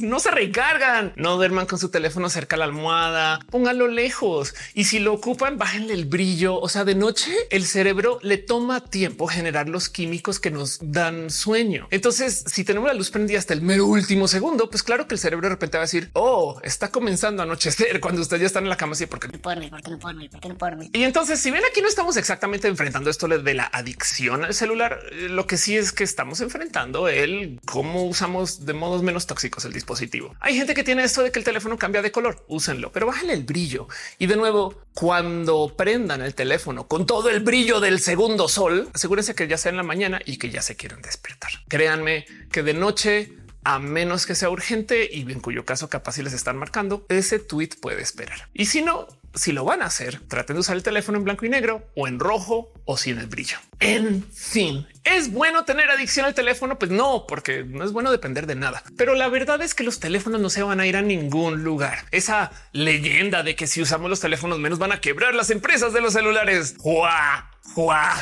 No 0.00 0.20
se 0.20 0.30
recargan, 0.30 1.12
no 1.16 1.36
duerman 1.36 1.66
con 1.66 1.78
su 1.78 1.90
teléfono 1.90 2.30
cerca 2.30 2.56
a 2.56 2.58
la 2.58 2.64
almohada, 2.64 3.40
pónganlo 3.50 3.88
lejos 3.88 4.54
y 4.72 4.84
si 4.84 4.98
lo 4.98 5.12
ocupan, 5.12 5.58
bájenle 5.58 5.92
el 5.92 6.06
brillo. 6.06 6.58
O 6.58 6.68
sea, 6.68 6.84
de 6.84 6.94
noche 6.94 7.30
el 7.50 7.66
cerebro 7.66 8.18
le 8.22 8.38
toma 8.38 8.80
tiempo 8.80 9.26
generar 9.26 9.68
los 9.68 9.88
químicos 9.90 10.40
que 10.40 10.50
nos 10.50 10.78
dan 10.80 11.30
sueño. 11.30 11.88
Entonces, 11.90 12.44
si 12.46 12.64
tenemos 12.64 12.88
la 12.88 12.94
luz 12.94 13.10
prendida 13.10 13.38
hasta 13.38 13.54
el 13.54 13.60
mero 13.60 13.86
último 13.86 14.28
segundo, 14.28 14.70
pues 14.70 14.82
claro 14.82 15.06
que 15.06 15.14
el 15.14 15.20
cerebro 15.20 15.48
de 15.48 15.54
repente 15.54 15.76
va 15.76 15.82
a 15.82 15.86
decir, 15.86 16.10
oh, 16.14 16.58
está 16.62 16.90
comenzando 16.90 17.42
a 17.42 17.44
anochecer 17.44 18.00
cuando 18.00 18.22
ustedes 18.22 18.40
ya 18.40 18.46
están 18.46 18.64
en 18.64 18.70
la 18.70 18.76
cama. 18.76 18.92
Así 18.92 19.06
porque 19.06 19.28
no 19.28 19.38
puedo 19.38 19.56
dormir, 19.56 19.70
porque 19.70 19.90
no 19.90 19.98
puedo 19.98 20.12
dormir, 20.12 20.30
porque 20.30 20.48
no 20.48 20.56
puedo 20.56 20.70
dormir. 20.70 20.90
Y 20.92 21.02
entonces, 21.04 21.40
si 21.40 21.50
ven 21.50 21.62
aquí, 21.68 21.82
no 21.82 21.88
estamos 21.88 22.16
exactamente 22.16 22.68
enfrentando 22.68 23.10
esto 23.10 23.28
de 23.28 23.54
la 23.54 23.64
adicción 23.64 24.44
al 24.44 24.54
celular. 24.54 25.00
Lo 25.12 25.46
que 25.46 25.56
sí 25.64 25.78
es 25.78 25.92
que 25.92 26.04
estamos 26.04 26.42
enfrentando 26.42 27.08
el 27.08 27.58
cómo 27.64 28.04
usamos 28.04 28.66
de 28.66 28.74
modos 28.74 29.02
menos 29.02 29.26
tóxicos 29.26 29.64
el 29.64 29.72
dispositivo. 29.72 30.36
Hay 30.40 30.56
gente 30.56 30.74
que 30.74 30.84
tiene 30.84 31.04
esto 31.04 31.22
de 31.22 31.32
que 31.32 31.38
el 31.38 31.44
teléfono 31.44 31.78
cambia 31.78 32.02
de 32.02 32.12
color. 32.12 32.44
Úsenlo, 32.48 32.92
pero 32.92 33.06
bájenle 33.06 33.32
el 33.32 33.44
brillo. 33.44 33.88
Y 34.18 34.26
de 34.26 34.36
nuevo, 34.36 34.82
cuando 34.92 35.72
prendan 35.74 36.20
el 36.20 36.34
teléfono 36.34 36.86
con 36.86 37.06
todo 37.06 37.30
el 37.30 37.40
brillo 37.40 37.80
del 37.80 37.98
segundo 38.00 38.46
sol, 38.46 38.90
asegúrense 38.92 39.34
que 39.34 39.48
ya 39.48 39.56
sea 39.56 39.70
en 39.70 39.78
la 39.78 39.82
mañana 39.82 40.20
y 40.26 40.36
que 40.36 40.50
ya 40.50 40.60
se 40.60 40.76
quieran 40.76 41.00
despertar. 41.00 41.52
Créanme 41.66 42.26
que 42.52 42.62
de 42.62 42.74
noche 42.74 43.32
a 43.64 43.78
menos 43.78 44.26
que 44.26 44.34
sea 44.34 44.50
urgente 44.50 45.08
y 45.10 45.22
en 45.22 45.40
cuyo 45.40 45.64
caso 45.64 45.88
capaz 45.88 46.12
si 46.12 46.22
les 46.22 46.34
están 46.34 46.58
marcando, 46.58 47.06
ese 47.08 47.38
tweet 47.38 47.70
puede 47.80 48.02
esperar. 48.02 48.50
Y 48.52 48.66
si 48.66 48.82
no, 48.82 49.08
si 49.34 49.52
lo 49.52 49.64
van 49.64 49.80
a 49.80 49.86
hacer, 49.86 50.20
traten 50.28 50.56
de 50.56 50.60
usar 50.60 50.76
el 50.76 50.82
teléfono 50.82 51.16
en 51.16 51.24
blanco 51.24 51.46
y 51.46 51.48
negro 51.48 51.88
o 51.96 52.06
en 52.06 52.18
rojo 52.20 52.72
o 52.84 52.98
sin 52.98 53.18
el 53.18 53.26
brillo. 53.26 53.56
En 53.80 54.22
fin, 54.30 54.86
¿es 55.04 55.32
bueno 55.32 55.64
tener 55.64 55.90
adicción 55.90 56.26
al 56.26 56.34
teléfono? 56.34 56.78
Pues 56.78 56.90
no, 56.90 57.26
porque 57.26 57.64
no 57.64 57.84
es 57.84 57.92
bueno 57.92 58.10
depender 58.10 58.46
de 58.46 58.56
nada. 58.56 58.82
Pero 58.96 59.14
la 59.14 59.28
verdad 59.28 59.62
es 59.62 59.74
que 59.74 59.84
los 59.84 60.00
teléfonos 60.00 60.40
no 60.40 60.50
se 60.50 60.62
van 60.62 60.80
a 60.80 60.86
ir 60.86 60.96
a 60.96 61.02
ningún 61.02 61.62
lugar. 61.62 62.06
Esa 62.10 62.50
leyenda 62.72 63.42
de 63.42 63.54
que 63.54 63.66
si 63.66 63.80
usamos 63.80 64.10
los 64.10 64.20
teléfonos 64.20 64.58
menos 64.58 64.78
van 64.78 64.92
a 64.92 65.00
quebrar 65.00 65.34
las 65.34 65.50
empresas 65.50 65.92
de 65.92 66.00
los 66.00 66.14
celulares. 66.14 66.74
¡Juá! 66.78 67.50
¡Juá! 67.74 68.14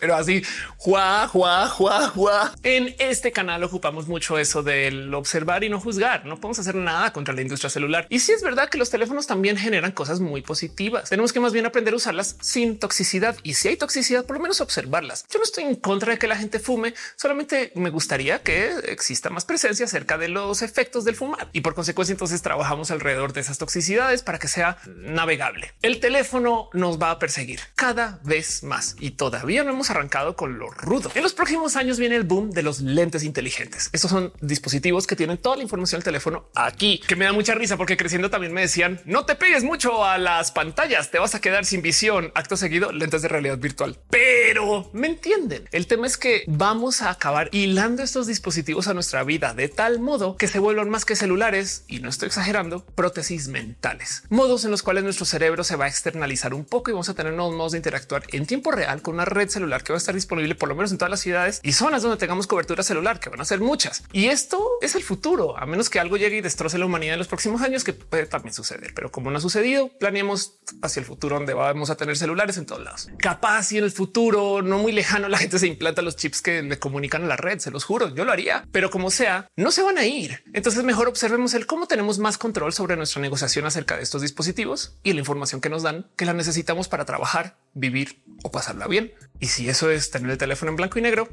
Pero 0.00 0.16
así 0.16 0.42
juá, 0.78 1.28
juá, 1.28 1.68
juá, 1.68 2.08
juá. 2.08 2.54
En 2.62 2.94
este 2.98 3.32
canal 3.32 3.62
ocupamos 3.64 4.08
mucho 4.08 4.38
eso 4.38 4.62
del 4.62 5.12
observar 5.14 5.62
y 5.64 5.68
no 5.68 5.78
juzgar. 5.80 6.24
No 6.24 6.36
podemos 6.36 6.58
hacer 6.58 6.74
nada 6.74 7.12
contra 7.12 7.34
la 7.34 7.42
industria 7.42 7.70
celular. 7.70 8.06
Y 8.08 8.20
si 8.20 8.32
es 8.32 8.42
verdad 8.42 8.68
que 8.68 8.78
los 8.78 8.90
teléfonos 8.90 9.26
también 9.26 9.56
generan 9.56 9.92
cosas 9.92 10.20
muy 10.20 10.42
positivas. 10.42 11.10
Tenemos 11.10 11.32
que 11.32 11.40
más 11.40 11.52
bien 11.52 11.66
aprender 11.66 11.94
a 11.94 11.98
usarlas 11.98 12.36
sin 12.40 12.78
toxicidad. 12.78 13.36
Y 13.42 13.54
si 13.54 13.68
hay 13.68 13.76
toxicidad, 13.76 14.24
por 14.24 14.36
lo 14.36 14.42
menos 14.42 14.60
observarlas. 14.60 15.26
Yo 15.30 15.38
no 15.38 15.44
estoy 15.44 15.64
en 15.64 15.76
contra 15.76 16.12
de 16.12 16.18
que 16.18 16.26
la 16.26 16.36
gente 16.36 16.58
fume, 16.58 16.94
solamente 17.16 17.72
me 17.74 17.90
gustaría 17.90 18.42
que 18.42 18.72
exista 18.84 19.30
más 19.30 19.44
presencia 19.44 19.84
acerca 19.84 20.16
de 20.18 20.28
los 20.28 20.62
efectos 20.62 21.04
del 21.04 21.16
fumar. 21.16 21.48
Y 21.52 21.60
por 21.60 21.74
consecuencia, 21.74 22.12
entonces 22.12 22.42
trabajamos 22.42 22.90
alrededor 22.90 23.32
de 23.32 23.40
esas 23.40 23.58
toxicidades 23.58 24.22
para 24.22 24.38
que 24.38 24.48
sea 24.48 24.78
navegable. 24.86 25.74
El 25.82 26.00
teléfono 26.00 26.70
nos 26.72 27.00
va 27.00 27.10
a 27.10 27.18
perseguir 27.18 27.60
cada 27.74 28.20
vez 28.22 28.62
más 28.62 28.96
y 28.98 29.12
todavía 29.12 29.64
no 29.64 29.70
hemos 29.70 29.89
arrancado 29.90 30.36
con 30.36 30.58
lo 30.58 30.70
rudo. 30.70 31.10
En 31.14 31.22
los 31.22 31.34
próximos 31.34 31.76
años 31.76 31.98
viene 31.98 32.16
el 32.16 32.24
boom 32.24 32.50
de 32.50 32.62
los 32.62 32.80
lentes 32.80 33.24
inteligentes. 33.24 33.90
Estos 33.92 34.10
son 34.10 34.32
dispositivos 34.40 35.06
que 35.06 35.16
tienen 35.16 35.38
toda 35.38 35.56
la 35.56 35.62
información 35.62 35.98
del 35.98 36.04
teléfono 36.04 36.48
aquí, 36.54 37.00
que 37.06 37.16
me 37.16 37.24
da 37.24 37.32
mucha 37.32 37.54
risa 37.54 37.76
porque 37.76 37.96
creciendo 37.96 38.30
también 38.30 38.52
me 38.52 38.62
decían 38.62 39.00
no 39.04 39.24
te 39.26 39.34
pegues 39.34 39.64
mucho 39.64 40.04
a 40.04 40.18
las 40.18 40.52
pantallas, 40.52 41.10
te 41.10 41.18
vas 41.18 41.34
a 41.34 41.40
quedar 41.40 41.64
sin 41.64 41.82
visión. 41.82 42.32
Acto 42.34 42.56
seguido, 42.56 42.92
lentes 42.92 43.22
de 43.22 43.28
realidad 43.28 43.58
virtual. 43.58 43.98
Pero 44.10 44.90
me 44.92 45.08
entienden. 45.08 45.68
El 45.72 45.86
tema 45.86 46.06
es 46.06 46.16
que 46.16 46.44
vamos 46.46 47.02
a 47.02 47.10
acabar 47.10 47.48
hilando 47.52 48.02
estos 48.02 48.26
dispositivos 48.26 48.88
a 48.88 48.94
nuestra 48.94 49.24
vida 49.24 49.54
de 49.54 49.68
tal 49.68 50.00
modo 50.00 50.36
que 50.36 50.48
se 50.48 50.58
vuelvan 50.58 50.90
más 50.90 51.04
que 51.04 51.16
celulares 51.16 51.84
y 51.88 52.00
no 52.00 52.08
estoy 52.08 52.26
exagerando, 52.26 52.84
prótesis 52.84 53.48
mentales, 53.48 54.22
modos 54.28 54.64
en 54.64 54.70
los 54.70 54.82
cuales 54.82 55.04
nuestro 55.04 55.26
cerebro 55.26 55.64
se 55.64 55.76
va 55.76 55.86
a 55.86 55.88
externalizar 55.88 56.54
un 56.54 56.64
poco 56.64 56.90
y 56.90 56.94
vamos 56.94 57.08
a 57.08 57.14
tener 57.14 57.32
nuevos 57.32 57.54
modos 57.54 57.72
de 57.72 57.78
interactuar 57.78 58.22
en 58.32 58.46
tiempo 58.46 58.70
real 58.70 59.02
con 59.02 59.14
una 59.14 59.24
red 59.24 59.48
celular 59.48 59.79
que 59.82 59.92
va 59.92 59.96
a 59.96 59.98
estar 59.98 60.14
disponible 60.14 60.54
por 60.54 60.68
lo 60.68 60.74
menos 60.74 60.92
en 60.92 60.98
todas 60.98 61.10
las 61.10 61.20
ciudades 61.20 61.60
y 61.62 61.72
zonas 61.72 62.02
donde 62.02 62.16
tengamos 62.16 62.46
cobertura 62.46 62.82
celular, 62.82 63.20
que 63.20 63.28
van 63.28 63.40
a 63.40 63.44
ser 63.44 63.60
muchas. 63.60 64.04
Y 64.12 64.26
esto 64.26 64.64
es 64.80 64.94
el 64.94 65.02
futuro, 65.02 65.58
a 65.58 65.66
menos 65.66 65.90
que 65.90 66.00
algo 66.00 66.16
llegue 66.16 66.38
y 66.38 66.40
destroce 66.40 66.78
la 66.78 66.86
humanidad 66.86 67.14
en 67.14 67.18
los 67.18 67.28
próximos 67.28 67.62
años, 67.62 67.84
que 67.84 67.92
puede 67.92 68.26
también 68.26 68.54
suceder. 68.54 68.92
Pero 68.94 69.10
como 69.10 69.30
no 69.30 69.38
ha 69.38 69.40
sucedido, 69.40 69.90
planeemos 69.98 70.58
hacia 70.82 71.00
el 71.00 71.06
futuro 71.06 71.36
donde 71.36 71.54
vamos 71.54 71.90
a 71.90 71.96
tener 71.96 72.16
celulares 72.16 72.56
en 72.56 72.66
todos 72.66 72.82
lados. 72.82 73.08
Capaz 73.18 73.72
y 73.72 73.78
en 73.78 73.84
el 73.84 73.90
futuro 73.90 74.62
no 74.62 74.78
muy 74.78 74.92
lejano 74.92 75.28
la 75.28 75.38
gente 75.38 75.58
se 75.58 75.66
implanta 75.66 76.02
los 76.02 76.16
chips 76.16 76.42
que 76.42 76.62
le 76.62 76.78
comunican 76.78 77.24
a 77.24 77.26
la 77.26 77.36
red, 77.36 77.58
se 77.58 77.70
los 77.70 77.84
juro, 77.84 78.14
yo 78.14 78.24
lo 78.24 78.32
haría, 78.32 78.66
pero 78.72 78.90
como 78.90 79.10
sea, 79.10 79.48
no 79.56 79.70
se 79.70 79.82
van 79.82 79.98
a 79.98 80.06
ir. 80.06 80.42
Entonces 80.52 80.84
mejor 80.84 81.08
observemos 81.08 81.54
el 81.54 81.66
cómo 81.66 81.86
tenemos 81.86 82.18
más 82.18 82.38
control 82.38 82.72
sobre 82.72 82.96
nuestra 82.96 83.20
negociación 83.20 83.66
acerca 83.66 83.96
de 83.96 84.02
estos 84.02 84.22
dispositivos 84.22 84.94
y 85.02 85.12
la 85.12 85.20
información 85.20 85.60
que 85.60 85.68
nos 85.68 85.82
dan 85.82 86.06
que 86.16 86.24
la 86.24 86.32
necesitamos 86.32 86.88
para 86.88 87.04
trabajar, 87.04 87.56
vivir 87.74 88.22
o 88.42 88.50
pasarla 88.50 88.86
bien. 88.86 89.12
Y 89.38 89.46
si 89.46 89.68
eso 89.68 89.90
es 89.90 90.10
tener 90.10 90.30
el 90.30 90.38
teléfono 90.38 90.70
en 90.70 90.76
blanco 90.76 90.98
y 90.98 91.02
negro, 91.02 91.28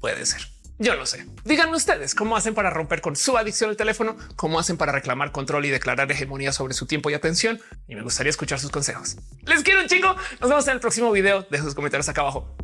puede 0.00 0.24
ser. 0.26 0.42
Yo 0.78 0.96
no 0.96 1.06
sé. 1.06 1.26
Díganme 1.44 1.76
ustedes 1.76 2.14
cómo 2.14 2.36
hacen 2.36 2.54
para 2.54 2.70
romper 2.70 3.00
con 3.00 3.14
su 3.14 3.36
adicción 3.38 3.70
al 3.70 3.76
teléfono, 3.76 4.16
cómo 4.36 4.58
hacen 4.58 4.76
para 4.76 4.90
reclamar 4.90 5.30
control 5.30 5.64
y 5.66 5.70
declarar 5.70 6.10
hegemonía 6.10 6.52
sobre 6.52 6.74
su 6.74 6.86
tiempo 6.86 7.10
y 7.10 7.14
atención. 7.14 7.60
Y 7.86 7.94
me 7.94 8.02
gustaría 8.02 8.30
escuchar 8.30 8.58
sus 8.58 8.70
consejos. 8.70 9.16
Les 9.42 9.62
quiero 9.62 9.80
un 9.80 9.86
chingo. 9.86 10.16
Nos 10.40 10.50
vemos 10.50 10.66
en 10.66 10.74
el 10.74 10.80
próximo 10.80 11.12
video. 11.12 11.46
Dejen 11.50 11.66
sus 11.66 11.74
comentarios 11.74 12.08
acá 12.08 12.22
abajo. 12.22 12.56